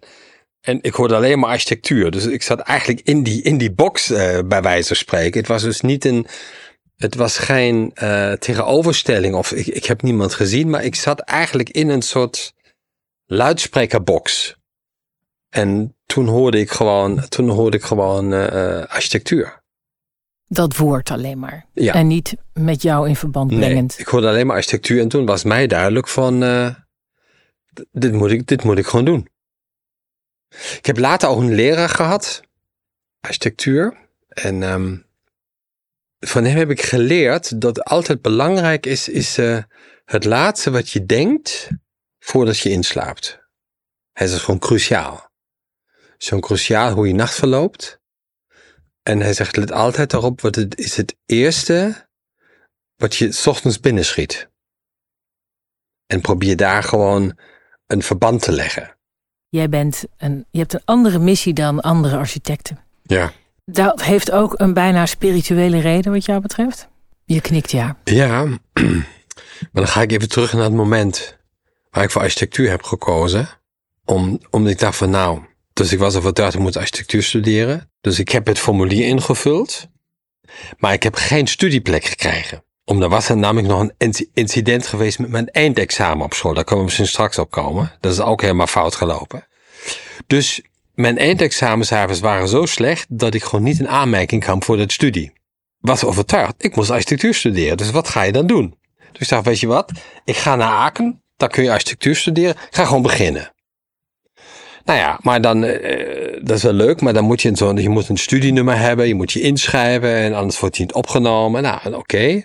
en 0.62 0.80
ik 0.82 0.94
hoorde 0.94 1.16
alleen 1.16 1.40
maar 1.40 1.50
architectuur. 1.50 2.12
Dus 2.12 2.26
ik 2.26 2.44
zat 2.44 2.60
eigenlijk 2.60 3.02
in 3.02 3.24
die, 3.24 3.42
in 3.42 3.58
die 3.58 3.72
box 3.72 4.12
uh, 4.12 4.40
bij 4.46 4.62
wijze 4.62 4.88
van 4.88 4.96
spreken. 4.96 5.40
Het 5.40 5.50
was 5.50 5.62
dus 5.62 5.82
niet 5.82 6.06
een, 6.06 6.28
het 6.96 7.16
was 7.16 7.38
geen 7.38 7.92
uh, 8.04 8.34
tegenoverstelling 8.34 9.36
of 9.36 9.52
ik, 9.52 9.68
ik 9.68 9.86
heb 9.86 10.02
niemand 10.02 10.34
gezien, 10.34 10.70
maar 10.70 10.84
ik 10.84 10.96
zat 10.96 11.20
eigenlijk 11.20 11.70
in 11.70 11.90
een 11.90 12.02
soort 12.02 12.54
luidsprekerbox. 13.26 14.56
En 15.50 15.96
toen 16.06 16.28
hoorde 16.28 16.60
ik 16.60 16.70
gewoon, 16.72 17.28
toen 17.28 17.50
hoorde 17.50 17.78
ik 17.78 17.84
gewoon 17.84 18.34
uh, 18.34 18.84
architectuur. 18.84 19.62
Dat 20.52 20.78
woord 20.78 21.12
alleen 21.12 21.40
maar. 21.40 21.66
Ja. 21.74 21.94
En 21.94 22.08
niet 22.08 22.36
met 22.54 22.82
jou 22.82 23.08
in 23.08 23.16
verband 23.16 23.48
brengend. 23.48 23.90
Nee, 23.90 24.00
ik 24.00 24.08
hoorde 24.08 24.28
alleen 24.28 24.48
maar 24.48 24.56
architectuur 24.56 25.02
en 25.02 25.08
toen 25.08 25.26
was 25.26 25.44
mij 25.44 25.68
duidelijk 25.68 26.08
van, 26.08 26.44
uh, 26.44 26.70
dit, 27.92 28.14
moet 28.14 28.32
ik, 28.32 28.48
dit 28.48 28.64
moet 28.64 28.78
ik 28.78 28.86
gewoon 28.86 29.06
doen. 29.06 29.30
Ik 30.78 30.86
heb 30.86 30.98
later 30.98 31.30
ook 31.30 31.40
een 31.40 31.56
leraar 31.56 31.90
gehad, 31.90 32.42
architectuur. 33.20 33.98
En 34.28 34.62
um, 34.62 35.06
van 36.20 36.44
hem 36.44 36.58
heb 36.58 36.70
ik 36.70 36.82
geleerd 36.82 37.62
dat 37.62 37.84
altijd 37.84 38.22
belangrijk 38.22 38.86
is, 38.86 39.10
is 39.10 39.38
uh, 39.38 39.58
het 40.06 40.26
laatste 40.26 40.72
wat 40.72 40.90
je 40.90 41.06
denkt 41.06 41.70
voordat 42.20 42.60
je 42.60 42.70
inslaapt. 42.70 43.40
Het 44.12 44.30
is 44.30 44.40
gewoon 44.40 44.60
cruciaal. 44.60 45.30
Zo'n 46.18 46.40
cruciaal 46.40 46.92
hoe 46.92 47.08
je 47.08 47.14
nacht 47.14 47.36
verloopt. 47.36 47.99
En 49.04 49.20
hij 49.20 49.34
zegt, 49.34 49.56
let 49.56 49.72
altijd 49.72 50.10
daarop, 50.10 50.42
wat 50.42 50.56
het 50.56 50.78
is 50.78 50.96
het 50.96 51.16
eerste 51.26 52.08
wat 52.96 53.16
je 53.16 53.32
s 53.32 53.48
ochtends 53.48 53.80
binnenschiet. 53.80 54.50
En 56.06 56.22
probeer 56.22 56.56
daar 56.56 56.84
gewoon 56.84 57.38
een 57.88 58.04
verband 58.04 58.42
te 58.42 58.52
leggen. 58.52 58.96
Jij 59.50 59.70
bent 59.70 60.04
een, 60.18 60.46
je 60.52 60.60
hebt 60.60 60.74
een 60.74 60.82
andere 60.86 61.20
missie 61.20 61.54
dan 61.54 61.80
andere 61.80 62.18
architecten. 62.18 62.80
Ja. 63.04 63.32
Dat 63.66 64.04
heeft 64.04 64.32
ook 64.32 64.60
een 64.60 64.74
bijna 64.74 65.06
spirituele 65.06 65.80
reden 65.80 66.12
wat 66.12 66.26
jou 66.26 66.42
betreft? 66.42 66.88
Je 67.26 67.42
knikt 67.42 67.72
ja. 67.72 67.98
Ja, 68.04 68.44
maar 69.72 69.72
dan 69.72 69.88
ga 69.88 70.02
ik 70.02 70.12
even 70.12 70.30
terug 70.30 70.54
naar 70.54 70.64
het 70.64 70.74
moment 70.74 71.38
waar 71.90 72.04
ik 72.04 72.12
voor 72.12 72.22
architectuur 72.22 72.70
heb 72.70 72.84
gekozen. 72.84 73.48
Om, 74.06 74.40
omdat 74.50 74.72
ik 74.72 74.80
dacht 74.80 74.98
van 74.98 75.10
nou, 75.10 75.42
dus 75.80 75.92
ik 75.92 76.00
was 76.00 76.16
overtuigd 76.16 76.54
ik 76.54 76.60
moet 76.60 76.78
architectuur 76.78 77.24
studeren. 77.24 77.92
Dus 78.02 78.20
ik 78.20 78.30
heb 78.30 78.46
het 78.46 78.60
formulier 78.60 79.08
ingevuld. 79.08 79.88
Maar 80.78 80.94
ik 80.94 81.04
heb 81.04 81.16
geen 81.16 81.48
studieplek 81.48 82.06
gekregen. 82.06 82.64
Omdat 82.86 83.10
was 83.10 83.30
er 83.30 83.38
namelijk 83.38 83.68
nog 83.68 83.90
een 83.98 84.30
incident 84.34 84.88
geweest 84.88 85.20
met 85.20 85.30
mijn 85.30 85.50
eindexamen 85.50 86.26
op 86.26 86.34
school. 86.34 86.54
Daar 86.54 86.64
kunnen 86.64 86.80
we 86.80 86.86
misschien 86.86 87.08
straks 87.08 87.38
op 87.38 87.52
komen. 87.52 87.92
Dat 88.00 88.12
is 88.12 88.20
ook 88.20 88.42
helemaal 88.42 88.68
fout 88.68 88.96
gelopen. 88.96 89.48
Dus 90.28 90.62
mijn 90.94 91.18
eindexamencijfers 91.18 92.20
waren 92.20 92.48
zo 92.48 92.66
slecht 92.66 93.06
dat 93.10 93.34
ik 93.34 93.44
gewoon 93.44 93.66
niet 93.66 93.80
in 93.80 93.88
aanmerking 93.88 94.44
kwam 94.44 94.64
voor 94.64 94.78
dat 94.78 94.92
studie. 94.92 95.34
Was 95.80 96.04
overtuigd, 96.04 96.54
ik 96.58 96.76
moest 96.76 96.90
architectuur 96.90 97.34
studeren, 97.34 97.78
dus 97.78 97.92
wat 97.92 98.10
ga 98.10 98.22
je 98.22 98.32
dan 98.32 98.48
doen? 98.48 98.78
Dus 99.12 99.22
ik 99.22 99.30
dacht, 99.30 99.46
weet 99.46 99.60
je 99.60 99.68
wat, 99.68 99.92
ik 100.26 100.38
ga 100.38 100.56
naar 100.56 100.72
Aken, 100.72 101.24
daar 101.38 101.50
kun 101.50 101.64
je 101.64 101.72
architectuur 101.72 102.16
studeren, 102.16 102.56
ik 102.70 102.76
ga 102.76 102.86
gewoon 102.86 103.02
beginnen. 103.02 103.54
Nou 104.90 105.02
ja, 105.02 105.20
maar 105.22 105.42
dan, 105.42 105.64
uh, 105.64 106.40
dat 106.42 106.58
is 106.58 106.64
wel 106.64 106.74
leuk, 106.74 107.02
maar 107.02 107.14
dan 107.14 107.24
moet 107.24 107.42
je, 107.42 107.52
zo, 107.56 107.74
je 107.76 107.90
moet 107.90 108.10
een 108.10 108.18
studienummer 108.18 108.78
hebben, 108.78 109.08
je 109.08 109.16
moet 109.16 109.32
je 109.32 109.42
inschrijven 109.42 110.16
en 110.16 110.34
anders 110.34 110.60
wordt 110.60 110.78
je 110.78 110.82
niet 110.82 110.94
opgenomen. 110.94 111.62
Nou, 111.62 111.94
oké. 111.94 112.44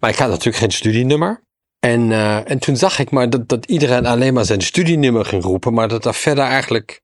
Maar 0.00 0.10
ik 0.10 0.16
had 0.16 0.28
natuurlijk 0.28 0.56
geen 0.56 0.70
studienummer. 0.70 1.44
En, 1.78 2.10
uh, 2.10 2.50
en 2.50 2.58
toen 2.58 2.76
zag 2.76 2.98
ik 2.98 3.10
maar 3.10 3.30
dat, 3.30 3.48
dat 3.48 3.66
iedereen 3.66 4.06
alleen 4.06 4.34
maar 4.34 4.44
zijn 4.44 4.60
studienummer 4.60 5.24
ging 5.24 5.42
roepen, 5.42 5.74
maar 5.74 5.88
dat 5.88 6.04
er 6.04 6.14
verder 6.14 6.44
eigenlijk 6.44 7.00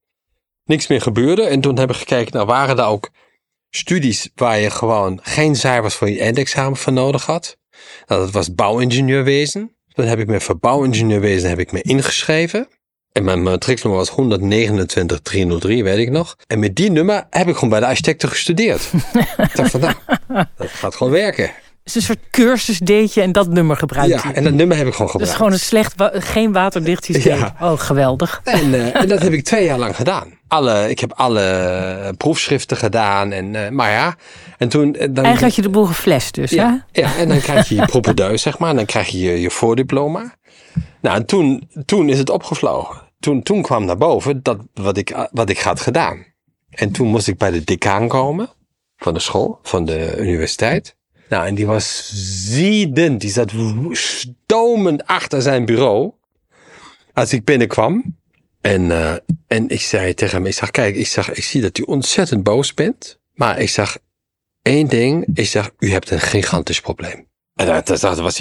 niks 0.65 0.87
meer 0.87 1.01
gebeurde. 1.01 1.43
En 1.43 1.61
toen 1.61 1.79
hebben 1.79 1.97
we 1.97 2.03
gekeken, 2.03 2.33
nou 2.33 2.47
waren 2.47 2.79
er 2.79 2.87
ook 2.87 3.11
studies 3.71 4.31
waar 4.35 4.59
je 4.59 4.71
gewoon 4.71 5.21
geen 5.23 5.57
cijfers 5.57 5.95
voor 5.95 6.11
je 6.11 6.21
eindexamen 6.21 6.77
voor 6.77 6.93
nodig 6.93 7.27
had. 7.27 7.57
Nou, 8.07 8.21
dat 8.21 8.31
was 8.31 8.55
bouwingenieurwezen. 8.55 9.77
Dan 9.89 10.07
heb 10.07 10.19
ik 10.19 10.27
me 10.27 10.41
voor 10.41 10.59
bouwingenieurwezen 10.59 11.49
heb 11.49 11.59
ik 11.59 11.73
me 11.73 11.83
ingeschreven. 11.83 12.69
En 13.17 13.25
mijn 13.25 13.43
matriculnummer 13.43 14.07
was 14.07 14.17
129303, 14.17 15.85
weet 15.85 15.99
ik 15.99 16.11
nog. 16.11 16.37
En 16.47 16.59
met 16.59 16.77
die 16.77 16.91
nummer 16.91 17.27
heb 17.31 17.49
ik 17.49 17.55
gewoon 17.55 17.71
bij 17.71 17.81
de 17.81 17.87
architecten 17.87 18.29
gestudeerd. 18.29 18.91
ik 19.37 19.57
dacht 19.57 19.71
van, 19.71 19.81
nou, 19.81 19.95
dat 20.57 20.71
gaat 20.71 20.95
gewoon 20.95 21.13
werken 21.13 21.51
is 21.87 21.95
een 21.95 22.03
soort 22.03 22.19
cursus 22.31 22.79
deed 22.79 23.15
je 23.15 23.21
en 23.21 23.33
dat 23.33 23.49
nummer 23.49 23.77
gebruikte 23.77 24.29
Ja, 24.29 24.35
en 24.35 24.45
dat 24.45 24.53
nummer 24.53 24.77
heb 24.77 24.87
ik 24.87 24.93
gewoon 24.93 25.11
gebruikt. 25.11 25.33
Dus 25.33 25.47
gewoon 25.47 25.53
een 25.53 25.67
slecht, 25.67 25.95
geen 26.25 26.53
waterdicht 26.53 27.05
systeem. 27.05 27.39
Ja. 27.39 27.57
Oh, 27.61 27.79
geweldig. 27.79 28.41
En, 28.45 28.69
uh, 28.69 28.97
en, 29.01 29.09
dat 29.09 29.23
heb 29.23 29.33
ik 29.33 29.45
twee 29.45 29.65
jaar 29.65 29.79
lang 29.79 29.97
gedaan. 29.97 30.39
Alle, 30.49 30.91
ik 30.91 30.99
heb 30.99 31.13
alle 31.13 32.15
proefschriften 32.17 32.77
gedaan. 32.77 33.33
En, 33.33 33.55
uh, 33.55 33.69
maar 33.69 33.91
ja, 33.91 34.15
en 34.59 34.69
toen... 34.69 34.93
Dan, 34.93 35.01
Eigenlijk 35.01 35.41
had 35.41 35.55
je 35.55 35.63
de 35.63 35.69
boel 35.69 35.85
geflasht 35.85 36.35
dus, 36.35 36.51
ja, 36.51 36.85
Ja, 36.93 37.17
en 37.17 37.29
dan 37.29 37.41
krijg 37.41 37.69
je 37.69 37.75
je 37.75 37.87
propedeus, 37.87 38.43
zeg 38.43 38.59
maar. 38.59 38.71
En 38.71 38.77
dan 38.77 38.85
krijg 38.85 39.09
je 39.09 39.19
je, 39.19 39.41
je 39.41 39.51
voordiploma. 39.51 40.35
Nou, 41.01 41.17
en 41.17 41.27
toen, 41.27 41.69
toen 41.85 42.09
is 42.09 42.19
het 42.19 42.31
opgevlogen. 42.31 43.06
Toen, 43.27 43.43
toen 43.43 43.63
kwam 43.63 43.85
naar 43.85 43.97
boven 43.97 44.43
dat 44.43 44.59
wat 44.75 44.97
ik, 44.97 45.29
wat 45.31 45.51
ik 45.51 45.59
had 45.59 45.81
gedaan. 45.81 46.27
En 46.71 46.93
toen 46.93 47.09
moest 47.09 47.29
ik 47.29 47.39
bij 47.39 47.51
de 47.51 47.65
decaan 47.65 48.09
komen 48.09 48.49
van 48.97 49.15
de 49.15 49.21
school, 49.21 49.59
van 49.63 49.85
de 49.85 50.17
universiteit. 50.19 50.97
Nou, 51.29 51.47
en 51.47 51.55
die 51.55 51.67
was 51.67 52.11
ziedend. 52.55 53.21
Die 53.21 53.31
zat 53.31 53.53
stomend 53.93 55.07
achter 55.07 55.43
zijn 55.43 55.65
bureau. 55.65 56.13
als 57.13 57.33
ik 57.33 57.45
binnenkwam 57.45 58.17
en, 58.61 58.91
eh, 58.91 59.15
en 59.47 59.69
ik 59.69 59.81
zei 59.81 60.15
tegen 60.15 60.37
hem, 60.37 60.47
ik 60.47 60.55
zeg, 60.55 60.71
kijk, 60.71 60.97
ik, 60.97 61.07
zeg, 61.07 61.33
ik 61.33 61.45
zie 61.45 61.61
dat 61.61 61.79
u 61.79 61.83
ontzettend 61.83 62.43
boos 62.43 62.75
bent. 62.75 63.21
Maar 63.33 63.61
ik 63.61 63.71
zeg, 63.71 63.99
één 64.63 64.89
ding, 64.89 65.27
ik 65.35 65.47
zeg, 65.47 65.71
u 65.79 65.91
hebt 65.91 66.11
een 66.11 66.21
gigantisch 66.21 66.81
probleem. 66.81 67.29
Was 68.23 68.39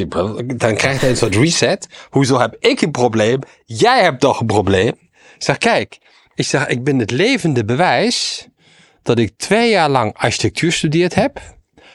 dan 0.55 0.75
krijgt 0.75 1.01
hij 1.01 1.09
een 1.09 1.17
soort 1.17 1.35
reset. 1.35 1.87
Hoezo 2.09 2.39
heb 2.39 2.55
ik 2.59 2.81
een 2.81 2.91
probleem? 2.91 3.39
Jij 3.65 4.03
hebt 4.03 4.19
toch 4.19 4.39
een 4.39 4.45
probleem? 4.45 4.93
Ik 5.35 5.43
zeg, 5.43 5.57
kijk, 5.57 5.97
ik 6.33 6.45
zeg, 6.45 6.67
ik 6.67 6.83
ben 6.83 6.99
het 6.99 7.11
levende 7.11 7.65
bewijs 7.65 8.47
dat 9.03 9.19
ik 9.19 9.37
twee 9.37 9.69
jaar 9.69 9.89
lang 9.89 10.13
architectuur 10.17 10.71
studeerd 10.71 11.15
heb. 11.15 11.39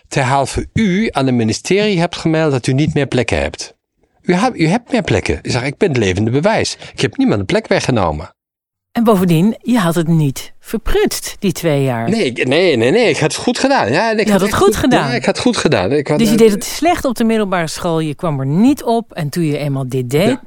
Terhalve 0.09 0.69
u 0.73 1.09
aan 1.11 1.27
het 1.27 1.35
ministerie 1.35 1.99
hebt 1.99 2.17
gemeld 2.17 2.53
dat 2.53 2.67
u 2.67 2.73
niet 2.73 2.95
meer 2.95 3.07
plekken 3.07 3.39
hebt. 3.39 3.75
U, 4.23 4.35
hebt, 4.35 4.59
u 4.59 4.67
hebt 4.67 4.93
meer 4.93 5.03
plekken. 5.03 5.39
Ik 5.43 5.51
zeg, 5.51 5.63
ik 5.63 5.77
ben 5.77 5.89
het 5.89 5.99
levende 5.99 6.31
bewijs. 6.31 6.77
Ik 6.93 7.01
heb 7.01 7.17
niemand 7.17 7.41
een 7.41 7.47
plek 7.47 7.67
weggenomen. 7.67 8.35
En 8.93 9.05
bovendien, 9.05 9.57
je 9.63 9.79
had 9.79 9.95
het 9.95 10.09
niet 10.09 10.53
verprutst, 10.61 11.37
die 11.39 11.53
twee 11.53 11.83
jaar. 11.83 12.09
Nee, 12.11 12.33
nee, 12.33 12.77
nee, 12.77 12.91
nee. 12.91 13.09
Ik 13.09 13.19
had 13.19 13.33
het 13.33 13.43
goed 13.43 13.59
gedaan. 13.59 13.93
Ja, 13.93 14.11
ik 14.11 14.27
Je 14.27 14.33
had 14.33 14.41
het 14.41 14.55
goed 14.55 14.77
gedaan. 14.77 15.09
Ja, 15.09 15.15
ik 15.15 15.25
had 15.25 15.35
het 15.35 15.45
goed 15.45 15.57
gedaan. 15.57 15.93
Ik 15.93 16.09
had, 16.09 16.19
Dus 16.19 16.31
je 16.31 16.37
deed 16.37 16.51
het 16.51 16.65
slecht 16.65 17.05
op 17.05 17.17
de 17.17 17.25
middelbare 17.25 17.67
school, 17.67 18.01
je 18.01 18.15
kwam 18.15 18.41
er 18.41 18.47
niet 18.47 18.83
op. 18.83 19.13
En 19.13 19.29
toen 19.29 19.45
je 19.45 19.59
eenmaal 19.59 19.89
dit 19.89 20.11
deed, 20.11 20.39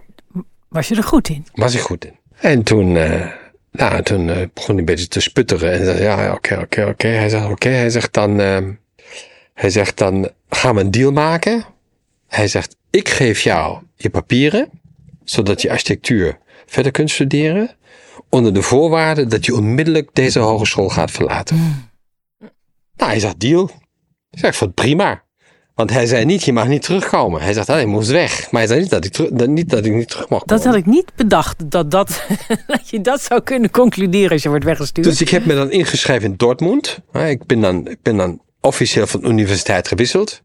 was 0.69 0.87
je 0.87 0.95
er 0.95 1.03
goed 1.03 1.29
in. 1.29 1.45
was 1.53 1.73
ik 1.73 1.79
goed 1.81 2.05
in. 2.05 2.15
En 2.39 2.63
toen, 2.63 2.97
eh, 2.97 3.27
nou, 3.71 4.03
toen 4.03 4.29
eh, 4.29 4.35
begon 4.53 4.69
hij 4.69 4.77
een 4.77 4.85
beetje 4.85 5.07
te 5.07 5.19
sputteren. 5.19 5.71
En 5.71 5.85
zei, 5.85 6.01
ja, 6.01 6.23
ja, 6.23 6.33
oké, 6.33 6.59
oké, 6.59 6.85
oké. 6.85 7.07
Hij 7.07 7.29
zegt, 7.29 7.49
oké. 7.49 7.69
Hij 7.69 7.89
zegt 7.89 8.13
dan, 8.13 8.39
ehm, 8.39 8.71
hij 9.53 9.69
zegt 9.69 9.97
dan, 9.97 10.29
gaan 10.49 10.75
we 10.75 10.81
een 10.81 10.91
deal 10.91 11.11
maken? 11.11 11.65
Hij 12.27 12.47
zegt, 12.47 12.75
ik 12.89 13.09
geef 13.09 13.41
jou 13.41 13.77
je 13.95 14.09
papieren, 14.09 14.69
zodat 15.23 15.61
je 15.61 15.69
architectuur 15.69 16.37
verder 16.65 16.91
kunt 16.91 17.11
studeren. 17.11 17.71
Onder 18.33 18.53
de 18.53 18.61
voorwaarde 18.61 19.25
dat 19.25 19.45
je 19.45 19.55
onmiddellijk 19.55 20.09
deze 20.13 20.39
hogeschool 20.39 20.89
gaat 20.89 21.11
verlaten. 21.11 21.57
Nou, 22.95 23.11
hij 23.11 23.19
zegt, 23.19 23.39
deal. 23.39 23.69
Ik 24.29 24.39
zeg, 24.39 24.59
het 24.59 24.73
prima. 24.73 25.23
Want 25.75 25.89
hij 25.89 26.05
zei 26.05 26.25
niet, 26.25 26.43
je 26.43 26.53
mag 26.53 26.67
niet 26.67 26.81
terugkomen. 26.81 27.41
Hij 27.41 27.53
zegt, 27.53 27.69
ah, 27.69 27.75
hij 27.75 27.85
moest 27.85 28.09
weg. 28.09 28.51
Maar 28.51 28.59
hij 28.61 28.69
zei 28.69 28.79
niet 28.81 28.89
dat 28.89 29.05
ik, 29.05 29.11
terug, 29.11 29.29
dat- 29.31 29.47
niet, 29.47 29.69
dat 29.69 29.85
ik 29.85 29.93
niet 29.93 30.09
terug 30.09 30.27
Dat 30.27 30.43
komen. 30.45 30.63
had 30.65 30.75
ik 30.75 30.85
niet 30.85 31.11
bedacht, 31.15 31.71
dat, 31.71 31.91
dat, 31.91 32.25
dat 32.67 32.89
je 32.89 33.01
dat 33.01 33.21
zou 33.21 33.41
kunnen 33.41 33.71
concluderen 33.71 34.31
als 34.31 34.43
je 34.43 34.49
wordt 34.49 34.65
weggestuurd. 34.65 35.07
Dus 35.07 35.21
ik 35.21 35.29
heb 35.29 35.45
me 35.45 35.55
dan 35.55 35.71
ingeschreven 35.71 36.29
in 36.29 36.37
Dortmund. 36.37 36.99
Ik 37.13 37.45
ben 37.45 37.59
dan, 37.61 37.87
ik 37.87 38.01
ben 38.01 38.17
dan 38.17 38.41
officieel 38.61 39.07
van 39.07 39.19
de 39.19 39.27
universiteit 39.27 39.87
gewisseld. 39.87 40.41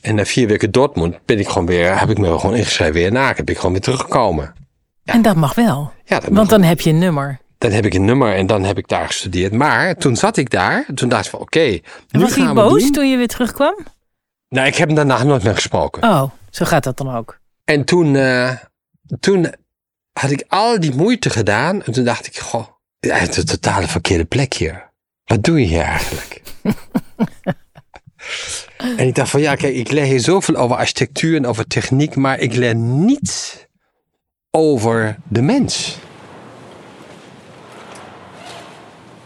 En 0.00 0.14
na 0.14 0.24
vier 0.24 0.46
weken 0.46 0.70
Dortmund 0.70 1.18
ben 1.24 1.38
ik 1.38 1.48
gewoon 1.48 1.66
weer, 1.66 1.98
heb 1.98 2.10
ik 2.10 2.18
me 2.18 2.38
gewoon 2.38 2.56
ingeschreven 2.56 2.94
weer 2.94 3.06
in 3.06 3.18
Aken. 3.18 3.44
Ben 3.44 3.54
ik 3.54 3.60
gewoon 3.60 3.74
weer 3.74 3.84
teruggekomen. 3.84 4.54
En 5.14 5.22
dat 5.22 5.36
mag 5.36 5.54
wel, 5.54 5.92
Ja, 6.04 6.20
dat 6.20 6.30
want 6.32 6.48
dan 6.48 6.62
heb 6.62 6.80
je 6.80 6.90
een 6.90 6.98
nummer. 6.98 7.38
dan 7.58 7.70
heb 7.70 7.84
ik 7.84 7.94
een 7.94 8.04
nummer 8.04 8.34
en 8.34 8.46
dan 8.46 8.64
heb 8.64 8.78
ik 8.78 8.88
daar 8.88 9.06
gestudeerd. 9.06 9.52
Maar 9.52 9.96
toen 9.96 10.16
zat 10.16 10.36
ik 10.36 10.50
daar, 10.50 10.84
toen 10.94 11.08
dacht 11.08 11.24
ik 11.24 11.30
van 11.30 11.40
oké, 11.40 11.80
En 12.10 12.20
was 12.20 12.34
hij 12.34 12.52
boos 12.52 12.82
doen. 12.82 12.92
toen 12.92 13.10
je 13.10 13.16
weer 13.16 13.28
terugkwam? 13.28 13.76
Nou, 14.48 14.66
ik 14.66 14.74
heb 14.76 14.86
hem 14.86 14.96
daarna 14.96 15.22
nooit 15.22 15.42
meer 15.42 15.54
gesproken. 15.54 16.02
Oh, 16.02 16.30
zo 16.50 16.64
gaat 16.64 16.84
dat 16.84 16.96
dan 16.96 17.14
ook. 17.16 17.38
En 17.64 17.84
toen, 17.84 18.16
eh, 18.16 18.52
toen 19.20 19.52
had 20.12 20.30
ik 20.30 20.44
al 20.48 20.80
die 20.80 20.94
moeite 20.94 21.30
gedaan. 21.30 21.82
En 21.82 21.92
toen 21.92 22.04
dacht 22.04 22.26
ik, 22.26 22.38
goh, 22.38 22.66
het 23.00 23.28
is 23.30 23.36
een 23.36 23.44
totale 23.44 23.86
verkeerde 23.86 24.24
plek 24.24 24.54
hier. 24.54 24.90
Wat 25.24 25.44
doe 25.44 25.60
je 25.60 25.66
hier 25.66 25.82
eigenlijk? 25.82 26.42
en 28.96 29.06
ik 29.06 29.14
dacht 29.14 29.30
van, 29.30 29.40
ja, 29.40 29.54
kijk, 29.54 29.74
ik 29.74 29.90
leer 29.90 30.04
hier 30.04 30.20
zoveel 30.20 30.54
over 30.56 30.76
architectuur 30.76 31.36
en 31.36 31.46
over 31.46 31.66
techniek, 31.66 32.16
maar 32.16 32.38
ik 32.38 32.54
leer 32.54 32.74
niets 32.74 33.65
over 34.56 35.18
de 35.28 35.42
mens. 35.42 35.98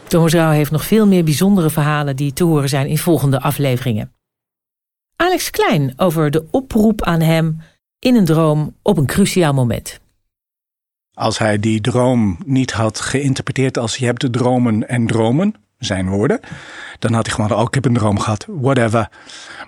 Thomas 0.07 0.33
Rauw 0.33 0.51
heeft 0.51 0.71
nog 0.71 0.85
veel 0.85 1.07
meer 1.07 1.23
bijzondere 1.23 1.69
verhalen 1.69 2.15
die 2.15 2.33
te 2.33 2.43
horen 2.43 2.69
zijn 2.69 2.87
in 2.87 2.97
volgende 2.97 3.41
afleveringen. 3.41 4.11
Alex 5.15 5.49
Klein 5.49 5.93
over 5.95 6.31
de 6.31 6.47
oproep 6.51 7.03
aan 7.03 7.21
hem 7.21 7.61
in 7.99 8.15
een 8.15 8.25
droom 8.25 8.75
op 8.81 8.97
een 8.97 9.05
cruciaal 9.05 9.53
moment. 9.53 9.99
Als 11.13 11.37
hij 11.37 11.59
die 11.59 11.81
droom 11.81 12.37
niet 12.45 12.71
had 12.71 12.99
geïnterpreteerd 12.99 13.77
als 13.77 13.97
je 13.97 14.05
hebt 14.05 14.21
de 14.21 14.29
dromen 14.29 14.87
en 14.87 15.07
dromen, 15.07 15.55
zijn 15.85 16.09
woorden, 16.09 16.39
dan 16.99 17.13
had 17.13 17.25
hij 17.25 17.35
gewoon, 17.35 17.51
oh, 17.53 17.61
ik 17.61 17.73
heb 17.73 17.85
een 17.85 17.93
droom 17.93 18.19
gehad, 18.19 18.45
whatever. 18.49 19.09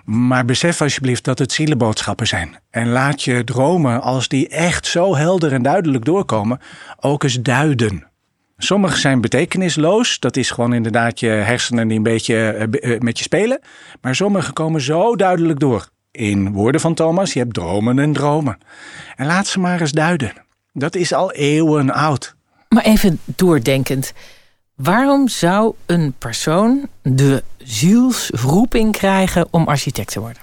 Maar 0.04 0.44
besef 0.44 0.80
alsjeblieft 0.80 1.24
dat 1.24 1.38
het 1.38 1.52
zielenboodschappen 1.52 2.26
zijn. 2.26 2.58
En 2.70 2.88
laat 2.88 3.22
je 3.22 3.44
dromen, 3.44 4.02
als 4.02 4.28
die 4.28 4.48
echt 4.48 4.86
zo 4.86 5.16
helder 5.16 5.52
en 5.52 5.62
duidelijk 5.62 6.04
doorkomen, 6.04 6.60
ook 7.00 7.22
eens 7.22 7.42
duiden. 7.42 8.12
Sommige 8.56 8.98
zijn 8.98 9.20
betekenisloos. 9.20 10.18
Dat 10.18 10.36
is 10.36 10.50
gewoon 10.50 10.72
inderdaad 10.72 11.20
je 11.20 11.26
hersenen 11.26 11.88
die 11.88 11.96
een 11.96 12.02
beetje 12.02 12.36
eh, 12.36 12.92
eh, 12.94 13.00
met 13.00 13.18
je 13.18 13.24
spelen. 13.24 13.60
Maar 14.00 14.14
sommige 14.14 14.52
komen 14.52 14.80
zo 14.80 15.16
duidelijk 15.16 15.60
door. 15.60 15.88
In 16.10 16.52
woorden 16.52 16.80
van 16.80 16.94
Thomas, 16.94 17.32
je 17.32 17.38
hebt 17.38 17.54
dromen 17.54 17.98
en 17.98 18.12
dromen. 18.12 18.58
En 19.16 19.26
laat 19.26 19.46
ze 19.46 19.60
maar 19.60 19.80
eens 19.80 19.92
duiden. 19.92 20.32
Dat 20.72 20.94
is 20.94 21.12
al 21.12 21.32
eeuwen 21.32 21.90
oud. 21.90 22.34
Maar 22.68 22.84
even 22.84 23.20
doordenkend. 23.24 24.12
Waarom 24.74 25.28
zou 25.28 25.74
een 25.86 26.14
persoon 26.18 26.88
de 27.02 27.42
zielsroeping 27.58 28.92
krijgen 28.92 29.46
om 29.50 29.68
architect 29.68 30.12
te 30.12 30.20
worden? 30.20 30.42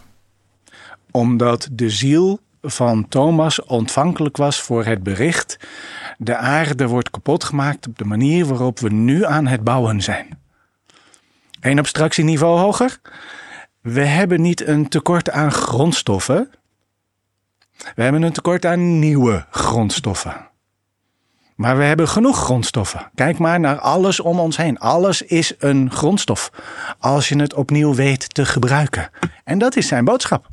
Omdat 1.12 1.68
de 1.72 1.90
ziel 1.90 2.40
van 2.62 3.08
Thomas 3.08 3.64
ontvankelijk 3.64 4.38
was 4.38 4.62
voor 4.62 4.86
het 4.86 5.04
bericht. 5.04 5.60
De 6.18 6.36
aarde 6.36 6.88
wordt 6.88 7.10
kapot 7.10 7.44
gemaakt 7.44 7.88
op 7.88 7.98
de 7.98 8.06
manier 8.06 8.46
waarop 8.46 8.80
we 8.80 8.90
nu 8.90 9.26
aan 9.26 9.48
het 9.48 9.64
bouwen 9.64 10.02
zijn. 10.02 10.40
Eén 11.60 11.80
abstractieniveau 11.80 12.60
hoger. 12.60 13.00
We 13.82 14.06
hebben 14.06 14.42
niet 14.42 14.68
een 14.68 14.88
tekort 14.88 15.30
aan 15.30 15.52
grondstoffen. 15.52 16.50
We 17.96 18.04
hebben 18.04 18.22
een 18.22 18.34
tekort 18.34 18.66
aan 18.66 19.00
nieuwe 19.00 19.46
grondstoffen. 19.50 20.50
Maar 21.62 21.78
we 21.78 21.84
hebben 21.84 22.08
genoeg 22.08 22.38
grondstoffen. 22.38 23.12
Kijk 23.16 23.38
maar 23.38 23.60
naar 23.60 23.80
alles 23.80 24.20
om 24.20 24.40
ons 24.40 24.58
heen. 24.58 24.80
Alles 24.80 25.22
is 25.22 25.54
een 25.58 25.92
grondstof. 25.92 26.52
Als 27.00 27.30
je 27.30 27.40
het 27.40 27.54
opnieuw 27.54 27.96
weet 27.96 28.34
te 28.34 28.46
gebruiken. 28.46 29.10
En 29.44 29.58
dat 29.58 29.76
is 29.76 29.88
zijn 29.88 30.06
boodschap. 30.06 30.48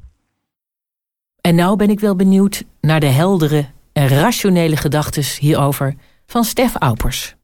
En 1.41 1.55
nou 1.55 1.77
ben 1.77 1.91
ik 1.91 2.01
wel 2.01 2.17
benieuwd 2.17 2.65
naar 2.81 3.01
de 3.01 3.07
heldere 3.07 3.67
en 3.93 4.09
rationele 4.09 4.77
gedachten 4.77 5.23
hierover 5.39 5.95
van 6.27 6.45
Stef 6.45 6.75
Aupers. 6.79 7.37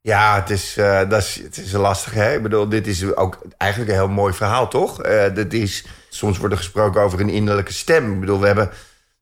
Ja, 0.00 0.34
het 0.34 0.50
is, 0.50 0.76
eh, 0.76 1.08
dat 1.08 1.22
is, 1.22 1.40
het 1.42 1.56
is 1.56 1.72
lastig. 1.72 2.12
Hè? 2.14 2.34
Ik 2.34 2.42
bedoel, 2.42 2.68
dit 2.68 2.86
is 2.86 3.14
ook 3.14 3.38
eigenlijk 3.56 3.90
een 3.90 3.98
heel 3.98 4.08
mooi 4.08 4.32
verhaal, 4.34 4.68
toch? 4.68 5.02
Eh 5.02 5.34
dit 5.34 5.54
is, 5.54 5.84
soms 6.08 6.38
wordt 6.38 6.54
er 6.54 6.60
gesproken 6.60 7.00
over 7.00 7.20
een 7.20 7.28
innerlijke 7.28 7.72
stem. 7.72 8.12
Ik 8.12 8.20
bedoel, 8.20 8.40
we 8.40 8.46
hebben, 8.46 8.68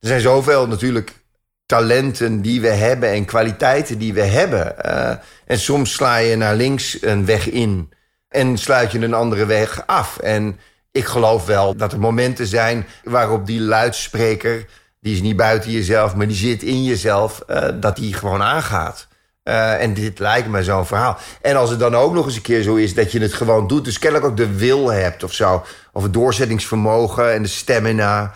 er 0.01 0.09
zijn 0.09 0.21
zoveel 0.21 0.69
natuurlijk 0.69 1.27
talenten 1.69 2.41
die 2.41 2.61
we 2.61 2.69
hebben 2.69 3.09
en 3.09 3.25
kwaliteiten 3.25 3.99
die 3.99 4.13
we 4.13 4.23
hebben. 4.23 4.85
Eh, 4.85 5.15
en 5.47 5.59
soms 5.59 5.93
sla 5.93 6.17
je 6.17 6.37
naar 6.37 6.55
links 6.55 7.03
een 7.03 7.25
weg 7.25 7.51
in 7.51 7.93
en 8.29 8.59
sluit 8.59 8.93
je 8.93 8.99
een 8.99 9.15
andere 9.15 9.47
weg 9.47 9.83
af. 9.87 10.19
En 10.19 10.59
ik 10.93 11.05
geloof 11.05 11.47
wel 11.47 11.77
dat 11.77 11.93
er 11.93 11.99
momenten 11.99 12.47
zijn 12.47 12.87
waarop 13.05 13.47
die 13.47 13.61
luidspreker, 13.61 14.67
die 15.01 15.15
is 15.15 15.21
niet 15.21 15.37
buiten 15.37 15.71
jezelf, 15.71 16.15
maar 16.15 16.27
die 16.27 16.37
zit 16.37 16.63
in 16.63 16.85
jezelf, 16.85 17.41
eh, 17.41 17.69
dat 17.75 17.97
die 17.97 18.15
gewoon 18.15 18.43
aangaat. 18.43 19.09
Eh, 19.43 19.83
en 19.83 19.95
dit 19.95 20.19
lijkt 20.19 20.49
me 20.49 20.63
zo'n 20.63 20.87
verhaal. 20.87 21.19
En 21.43 21.57
als 21.57 21.71
het 21.71 21.79
dan 21.79 21.95
ook 21.95 22.15
nog 22.15 22.27
eens 22.27 22.37
een 22.37 22.43
keer 22.43 22.63
zo 22.63 22.75
is 22.75 22.95
dat 22.95 23.13
je 23.13 23.21
het 23.21 23.35
gewoon 23.35 23.67
doet, 23.67 23.85
dus 23.85 23.99
kennelijk 23.99 24.31
ook 24.31 24.37
de 24.37 24.57
wil 24.57 24.93
hebt 24.93 25.23
of 25.23 25.33
zo, 25.33 25.65
of 25.93 26.03
het 26.03 26.13
doorzettingsvermogen 26.13 27.33
en 27.33 27.43
de 27.43 27.49
stamina, 27.49 28.33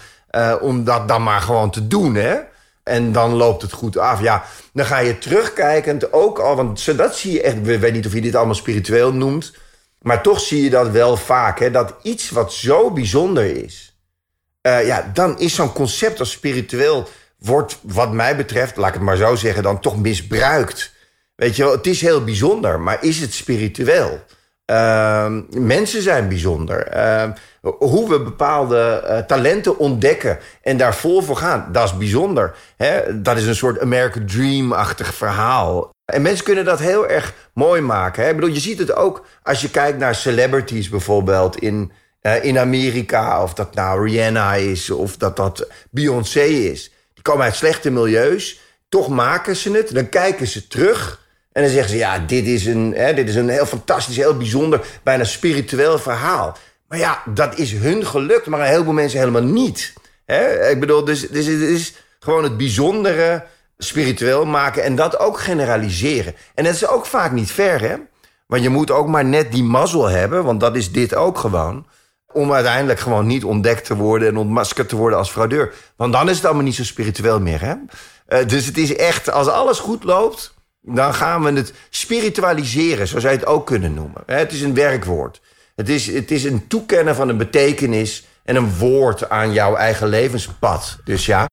om 0.60 0.84
dat 0.84 1.08
dan 1.08 1.22
maar 1.22 1.40
gewoon 1.40 1.70
te 1.70 1.86
doen, 1.86 2.14
hè? 2.14 2.36
En 2.82 3.12
dan 3.12 3.32
loopt 3.32 3.62
het 3.62 3.72
goed 3.72 3.96
af. 3.96 4.20
Ja, 4.20 4.44
dan 4.72 4.86
ga 4.86 4.98
je 4.98 5.18
terugkijkend 5.18 6.12
ook 6.12 6.38
al, 6.38 6.56
want 6.56 6.96
dat 6.96 7.16
zie 7.16 7.32
je 7.32 7.42
echt. 7.42 7.56
Ik 7.56 7.80
weet 7.80 7.92
niet 7.92 8.06
of 8.06 8.14
je 8.14 8.20
dit 8.20 8.34
allemaal 8.34 8.54
spiritueel 8.54 9.12
noemt, 9.12 9.52
maar 10.00 10.22
toch 10.22 10.40
zie 10.40 10.62
je 10.62 10.70
dat 10.70 10.90
wel 10.90 11.16
vaak, 11.16 11.58
hè? 11.58 11.70
Dat 11.70 11.94
iets 12.02 12.30
wat 12.30 12.52
zo 12.52 12.90
bijzonder 12.90 13.64
is, 13.64 13.96
eh, 14.60 14.86
ja, 14.86 15.10
dan 15.14 15.38
is 15.38 15.54
zo'n 15.54 15.72
concept 15.72 16.20
als 16.20 16.30
spiritueel 16.30 17.08
wordt, 17.38 17.78
wat 17.82 18.12
mij 18.12 18.36
betreft, 18.36 18.76
laat 18.76 18.88
ik 18.88 18.94
het 18.94 19.02
maar 19.02 19.16
zo 19.16 19.34
zeggen, 19.34 19.62
dan 19.62 19.80
toch 19.80 19.96
misbruikt. 20.00 20.92
Weet 21.34 21.56
je 21.56 21.62
wel, 21.62 21.72
het 21.72 21.86
is 21.86 22.00
heel 22.00 22.24
bijzonder, 22.24 22.80
maar 22.80 23.04
is 23.04 23.20
het 23.20 23.34
spiritueel? 23.34 24.24
Ehm, 24.64 25.42
mensen 25.48 26.02
zijn 26.02 26.28
bijzonder. 26.28 26.86
Ehm, 26.86 27.32
hoe 27.60 28.08
we 28.08 28.20
bepaalde 28.20 28.78
eh, 28.78 29.18
talenten 29.18 29.78
ontdekken 29.78 30.38
en 30.62 30.76
daar 30.76 30.94
vol 30.94 31.22
voor 31.22 31.36
gaan, 31.36 31.68
dat 31.72 31.84
is 31.84 31.96
bijzonder. 31.96 32.54
Hè? 32.76 33.22
Dat 33.22 33.36
is 33.36 33.46
een 33.46 33.54
soort 33.54 33.80
American 33.80 34.26
Dream-achtig 34.26 35.14
verhaal. 35.14 35.90
En 36.04 36.22
mensen 36.22 36.44
kunnen 36.44 36.64
dat 36.64 36.78
heel 36.78 37.08
erg 37.08 37.34
mooi 37.54 37.80
maken. 37.80 38.22
Hè? 38.22 38.28
Ik 38.28 38.34
bedoel, 38.34 38.54
je 38.54 38.60
ziet 38.60 38.78
het 38.78 38.94
ook 38.94 39.24
als 39.42 39.60
je 39.60 39.70
kijkt 39.70 39.98
naar 39.98 40.14
celebrities 40.14 40.88
bijvoorbeeld 40.88 41.56
in, 41.56 41.92
eh, 42.20 42.44
in 42.44 42.58
Amerika. 42.58 43.42
Of 43.42 43.54
dat 43.54 43.74
nou 43.74 44.08
Rihanna 44.08 44.54
is 44.54 44.90
of 44.90 45.16
dat 45.16 45.36
dat 45.36 45.68
Beyoncé 45.90 46.44
is. 46.44 46.92
Die 47.14 47.22
komen 47.22 47.44
uit 47.44 47.54
slechte 47.54 47.90
milieus. 47.90 48.60
toch 48.88 49.08
maken 49.08 49.56
ze 49.56 49.72
het, 49.72 49.94
dan 49.94 50.08
kijken 50.08 50.46
ze 50.46 50.66
terug. 50.66 51.21
En 51.52 51.62
dan 51.62 51.70
zeggen 51.70 51.90
ze, 51.90 51.96
ja, 51.96 52.18
dit 52.18 52.46
is 52.46 52.66
een, 52.66 52.92
hè, 52.96 53.14
dit 53.14 53.28
is 53.28 53.34
een 53.34 53.48
heel 53.48 53.66
fantastisch, 53.66 54.16
heel 54.16 54.36
bijzonder, 54.36 54.86
bijna 55.02 55.24
spiritueel 55.24 55.98
verhaal. 55.98 56.56
Maar 56.88 56.98
ja, 56.98 57.22
dat 57.26 57.58
is 57.58 57.72
hun 57.72 58.06
gelukt, 58.06 58.46
maar 58.46 58.60
een 58.60 58.66
heleboel 58.66 58.92
mensen 58.92 59.18
helemaal 59.18 59.42
niet. 59.42 59.92
Hè? 60.24 60.68
Ik 60.68 60.80
bedoel, 60.80 61.04
dus, 61.04 61.28
dus 61.28 61.46
het 61.46 61.60
is 61.60 61.94
gewoon 62.20 62.42
het 62.42 62.56
bijzondere 62.56 63.44
spiritueel 63.78 64.44
maken 64.44 64.82
en 64.82 64.96
dat 64.96 65.18
ook 65.18 65.40
generaliseren. 65.40 66.34
En 66.54 66.64
dat 66.64 66.74
is 66.74 66.86
ook 66.86 67.06
vaak 67.06 67.32
niet 67.32 67.50
ver, 67.50 67.80
hè? 67.80 67.96
Want 68.46 68.62
je 68.62 68.68
moet 68.68 68.90
ook 68.90 69.06
maar 69.06 69.24
net 69.24 69.52
die 69.52 69.64
mazzel 69.64 70.08
hebben, 70.08 70.44
want 70.44 70.60
dat 70.60 70.76
is 70.76 70.92
dit 70.92 71.14
ook 71.14 71.38
gewoon. 71.38 71.86
Om 72.32 72.52
uiteindelijk 72.52 73.00
gewoon 73.00 73.26
niet 73.26 73.44
ontdekt 73.44 73.84
te 73.84 73.96
worden 73.96 74.28
en 74.28 74.36
ontmaskerd 74.36 74.88
te 74.88 74.96
worden 74.96 75.18
als 75.18 75.30
fraudeur. 75.30 75.74
Want 75.96 76.12
dan 76.12 76.28
is 76.28 76.36
het 76.36 76.44
allemaal 76.44 76.64
niet 76.64 76.74
zo 76.74 76.84
spiritueel 76.84 77.40
meer, 77.40 77.60
hè? 77.60 77.74
Uh, 78.28 78.48
dus 78.48 78.66
het 78.66 78.78
is 78.78 78.96
echt, 78.96 79.30
als 79.30 79.48
alles 79.48 79.78
goed 79.78 80.04
loopt, 80.04 80.54
dan 80.82 81.14
gaan 81.14 81.42
we 81.42 81.52
het 81.52 81.72
spiritualiseren, 81.90 83.08
zo 83.08 83.18
zou 83.18 83.34
het 83.34 83.46
ook 83.46 83.66
kunnen 83.66 83.94
noemen. 83.94 84.22
Het 84.26 84.52
is 84.52 84.62
een 84.62 84.74
werkwoord. 84.74 85.40
Het 85.76 85.88
is, 85.88 86.06
het 86.06 86.30
is 86.30 86.44
een 86.44 86.66
toekennen 86.66 87.14
van 87.14 87.28
een 87.28 87.36
betekenis 87.36 88.26
en 88.44 88.56
een 88.56 88.78
woord 88.78 89.28
aan 89.28 89.52
jouw 89.52 89.76
eigen 89.76 90.08
levenspad. 90.08 90.98
Dus 91.04 91.26
ja, 91.26 91.48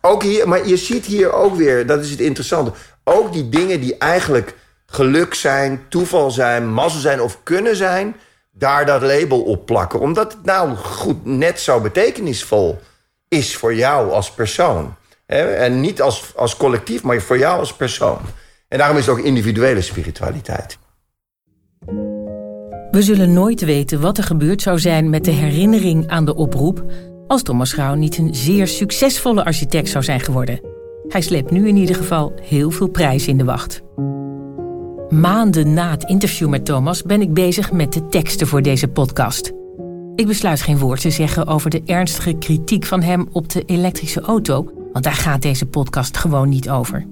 ook 0.00 0.22
hier, 0.22 0.48
maar 0.48 0.66
je 0.66 0.76
ziet 0.76 1.06
hier 1.06 1.32
ook 1.32 1.56
weer, 1.56 1.86
dat 1.86 2.04
is 2.04 2.10
het 2.10 2.20
interessante. 2.20 2.72
Ook 3.04 3.32
die 3.32 3.48
dingen 3.48 3.80
die 3.80 3.98
eigenlijk 3.98 4.54
geluk 4.86 5.34
zijn, 5.34 5.84
toeval 5.88 6.30
zijn, 6.30 6.72
mazzel 6.72 7.00
zijn 7.00 7.20
of 7.20 7.42
kunnen 7.42 7.76
zijn, 7.76 8.16
daar 8.50 8.86
dat 8.86 9.02
label 9.02 9.42
op 9.42 9.66
plakken. 9.66 10.00
Omdat 10.00 10.32
het 10.32 10.44
nou 10.44 10.76
goed 10.76 11.24
net 11.26 11.60
zo 11.60 11.80
betekenisvol 11.80 12.80
is 13.28 13.56
voor 13.56 13.74
jou 13.74 14.10
als 14.10 14.30
persoon. 14.30 14.94
En 15.26 15.80
niet 15.80 16.02
als, 16.02 16.32
als 16.36 16.56
collectief, 16.56 17.02
maar 17.02 17.20
voor 17.20 17.38
jou 17.38 17.58
als 17.58 17.74
persoon. 17.74 18.20
En 18.70 18.78
daarom 18.78 18.96
is 18.96 19.06
het 19.06 19.18
ook 19.18 19.24
individuele 19.24 19.80
spiritualiteit. 19.80 20.78
We 22.90 23.02
zullen 23.02 23.32
nooit 23.32 23.60
weten 23.64 24.00
wat 24.00 24.18
er 24.18 24.24
gebeurd 24.24 24.62
zou 24.62 24.78
zijn 24.78 25.10
met 25.10 25.24
de 25.24 25.30
herinnering 25.30 26.08
aan 26.08 26.24
de 26.24 26.34
oproep 26.34 26.84
als 27.26 27.42
Thomas 27.42 27.72
Grauw 27.72 27.94
niet 27.94 28.18
een 28.18 28.34
zeer 28.34 28.66
succesvolle 28.66 29.44
architect 29.44 29.88
zou 29.88 30.04
zijn 30.04 30.20
geworden. 30.20 30.60
Hij 31.08 31.20
sleept 31.20 31.50
nu 31.50 31.68
in 31.68 31.76
ieder 31.76 31.96
geval 31.96 32.32
heel 32.42 32.70
veel 32.70 32.88
prijzen 32.88 33.28
in 33.28 33.38
de 33.38 33.44
wacht. 33.44 33.82
Maanden 35.08 35.74
na 35.74 35.90
het 35.90 36.04
interview 36.04 36.48
met 36.48 36.64
Thomas 36.64 37.02
ben 37.02 37.20
ik 37.20 37.34
bezig 37.34 37.72
met 37.72 37.92
de 37.92 38.06
teksten 38.06 38.46
voor 38.46 38.62
deze 38.62 38.88
podcast. 38.88 39.52
Ik 40.14 40.26
besluit 40.26 40.60
geen 40.60 40.78
woord 40.78 41.00
te 41.00 41.10
zeggen 41.10 41.46
over 41.46 41.70
de 41.70 41.82
ernstige 41.86 42.32
kritiek 42.38 42.84
van 42.84 43.02
hem 43.02 43.28
op 43.32 43.48
de 43.48 43.64
elektrische 43.64 44.20
auto, 44.20 44.72
want 44.92 45.04
daar 45.04 45.14
gaat 45.14 45.42
deze 45.42 45.66
podcast 45.66 46.16
gewoon 46.16 46.48
niet 46.48 46.70
over. 46.70 47.06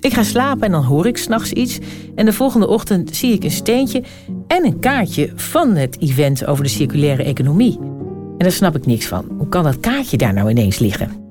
Ik 0.00 0.14
ga 0.14 0.22
slapen 0.22 0.62
en 0.62 0.72
dan 0.72 0.84
hoor 0.84 1.06
ik 1.06 1.16
s'nachts 1.16 1.52
iets. 1.52 1.78
En 2.14 2.24
de 2.24 2.32
volgende 2.32 2.68
ochtend 2.68 3.16
zie 3.16 3.32
ik 3.32 3.44
een 3.44 3.50
steentje 3.50 4.02
en 4.46 4.64
een 4.64 4.78
kaartje 4.78 5.32
van 5.34 5.74
het 5.76 5.96
event 6.00 6.46
over 6.46 6.64
de 6.64 6.70
circulaire 6.70 7.22
economie. 7.22 7.78
En 8.38 8.44
daar 8.44 8.52
snap 8.52 8.76
ik 8.76 8.86
niks 8.86 9.06
van. 9.06 9.24
Hoe 9.36 9.48
kan 9.48 9.64
dat 9.64 9.80
kaartje 9.80 10.16
daar 10.16 10.34
nou 10.34 10.50
ineens 10.50 10.78
liggen? 10.78 11.26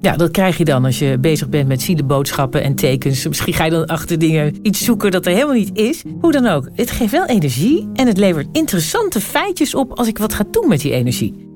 Ja, 0.00 0.16
dat 0.16 0.30
krijg 0.30 0.58
je 0.58 0.64
dan 0.64 0.84
als 0.84 0.98
je 0.98 1.18
bezig 1.18 1.48
bent 1.48 1.68
met 1.68 1.82
zielenboodschappen 1.82 2.62
en 2.62 2.74
tekens. 2.74 3.26
Misschien 3.26 3.54
ga 3.54 3.64
je 3.64 3.70
dan 3.70 3.86
achter 3.86 4.18
dingen 4.18 4.58
iets 4.62 4.84
zoeken 4.84 5.10
dat 5.10 5.26
er 5.26 5.32
helemaal 5.32 5.54
niet 5.54 5.78
is. 5.78 6.02
Hoe 6.20 6.32
dan 6.32 6.46
ook, 6.46 6.68
het 6.74 6.90
geeft 6.90 7.12
wel 7.12 7.26
energie 7.26 7.88
en 7.94 8.06
het 8.06 8.18
levert 8.18 8.48
interessante 8.52 9.20
feitjes 9.20 9.74
op 9.74 9.98
als 9.98 10.08
ik 10.08 10.18
wat 10.18 10.34
ga 10.34 10.44
doen 10.50 10.68
met 10.68 10.80
die 10.80 10.92
energie. 10.92 11.48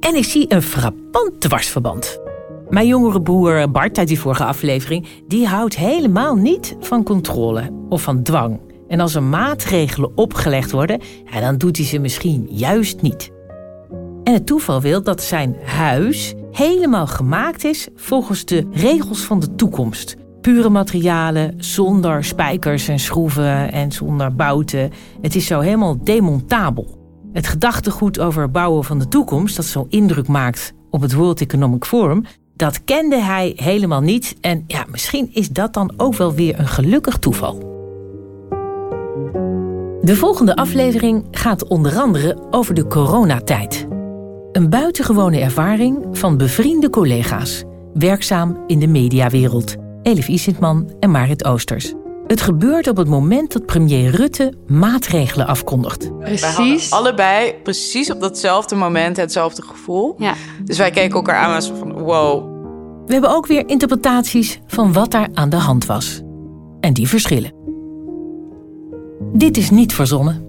En 0.00 0.14
ik 0.14 0.24
zie 0.24 0.44
een 0.48 0.62
frappant 0.62 1.40
dwarsverband. 1.40 2.25
Mijn 2.68 2.86
jongere 2.86 3.22
broer 3.22 3.70
Bart 3.70 3.98
uit 3.98 4.08
die 4.08 4.20
vorige 4.20 4.44
aflevering, 4.44 5.06
die 5.26 5.46
houdt 5.46 5.76
helemaal 5.76 6.34
niet 6.34 6.76
van 6.80 7.02
controle 7.02 7.70
of 7.88 8.02
van 8.02 8.22
dwang. 8.22 8.60
En 8.88 9.00
als 9.00 9.14
er 9.14 9.22
maatregelen 9.22 10.16
opgelegd 10.16 10.70
worden, 10.70 11.00
ja, 11.32 11.40
dan 11.40 11.58
doet 11.58 11.76
hij 11.76 11.86
ze 11.86 11.98
misschien 11.98 12.46
juist 12.50 13.02
niet. 13.02 13.30
En 14.24 14.32
het 14.32 14.46
toeval 14.46 14.80
wil 14.80 15.02
dat 15.02 15.22
zijn 15.22 15.56
huis 15.64 16.34
helemaal 16.50 17.06
gemaakt 17.06 17.64
is 17.64 17.88
volgens 17.94 18.44
de 18.44 18.66
regels 18.72 19.20
van 19.20 19.40
de 19.40 19.54
toekomst. 19.54 20.16
Pure 20.40 20.68
materialen, 20.68 21.54
zonder 21.56 22.24
spijkers 22.24 22.88
en 22.88 22.98
schroeven 22.98 23.72
en 23.72 23.92
zonder 23.92 24.34
bouten. 24.34 24.90
Het 25.20 25.34
is 25.34 25.46
zo 25.46 25.60
helemaal 25.60 26.04
demontabel. 26.04 26.98
Het 27.32 27.46
gedachtegoed 27.46 28.18
over 28.20 28.50
bouwen 28.50 28.84
van 28.84 28.98
de 28.98 29.08
toekomst, 29.08 29.56
dat 29.56 29.64
zo 29.64 29.86
indruk 29.88 30.28
maakt 30.28 30.72
op 30.90 31.00
het 31.00 31.12
World 31.14 31.40
Economic 31.40 31.84
Forum, 31.84 32.24
dat 32.56 32.84
kende 32.84 33.16
hij 33.16 33.52
helemaal 33.56 34.00
niet. 34.00 34.36
En 34.40 34.64
ja, 34.66 34.84
misschien 34.90 35.30
is 35.32 35.48
dat 35.48 35.74
dan 35.74 35.92
ook 35.96 36.14
wel 36.14 36.34
weer 36.34 36.58
een 36.58 36.68
gelukkig 36.68 37.18
toeval. 37.18 37.58
De 40.00 40.16
volgende 40.16 40.56
aflevering 40.56 41.24
gaat 41.30 41.66
onder 41.66 41.98
andere 41.98 42.38
over 42.50 42.74
de 42.74 42.86
coronatijd. 42.86 43.86
Een 44.52 44.70
buitengewone 44.70 45.40
ervaring 45.40 46.06
van 46.12 46.36
bevriende 46.36 46.90
collega's, 46.90 47.64
werkzaam 47.94 48.64
in 48.66 48.78
de 48.78 48.86
mediawereld. 48.86 49.74
Elif 50.02 50.28
Isintman 50.28 50.92
en 51.00 51.10
Marit 51.10 51.44
Oosters. 51.44 51.94
Het 52.26 52.40
gebeurt 52.40 52.88
op 52.88 52.96
het 52.96 53.08
moment 53.08 53.52
dat 53.52 53.66
premier 53.66 54.10
Rutte 54.10 54.52
maatregelen 54.66 55.46
afkondigt. 55.46 56.18
Precies. 56.18 56.90
allebei 56.90 57.54
precies 57.62 58.10
op 58.10 58.20
datzelfde 58.20 58.74
moment 58.74 59.16
hetzelfde 59.16 59.62
gevoel. 59.62 60.14
Ja. 60.18 60.34
Dus 60.64 60.78
wij 60.78 60.90
keken 60.90 61.14
elkaar 61.14 61.36
aan 61.36 61.54
als 61.54 61.72
van 61.78 61.92
wow. 61.92 62.54
We 63.06 63.12
hebben 63.12 63.30
ook 63.30 63.46
weer 63.46 63.68
interpretaties 63.68 64.60
van 64.66 64.92
wat 64.92 65.10
daar 65.10 65.28
aan 65.34 65.50
de 65.50 65.56
hand 65.56 65.86
was. 65.86 66.20
En 66.80 66.92
die 66.92 67.08
verschillen. 67.08 67.52
Dit 69.32 69.56
is 69.56 69.70
niet 69.70 69.94
verzonnen. 69.94 70.45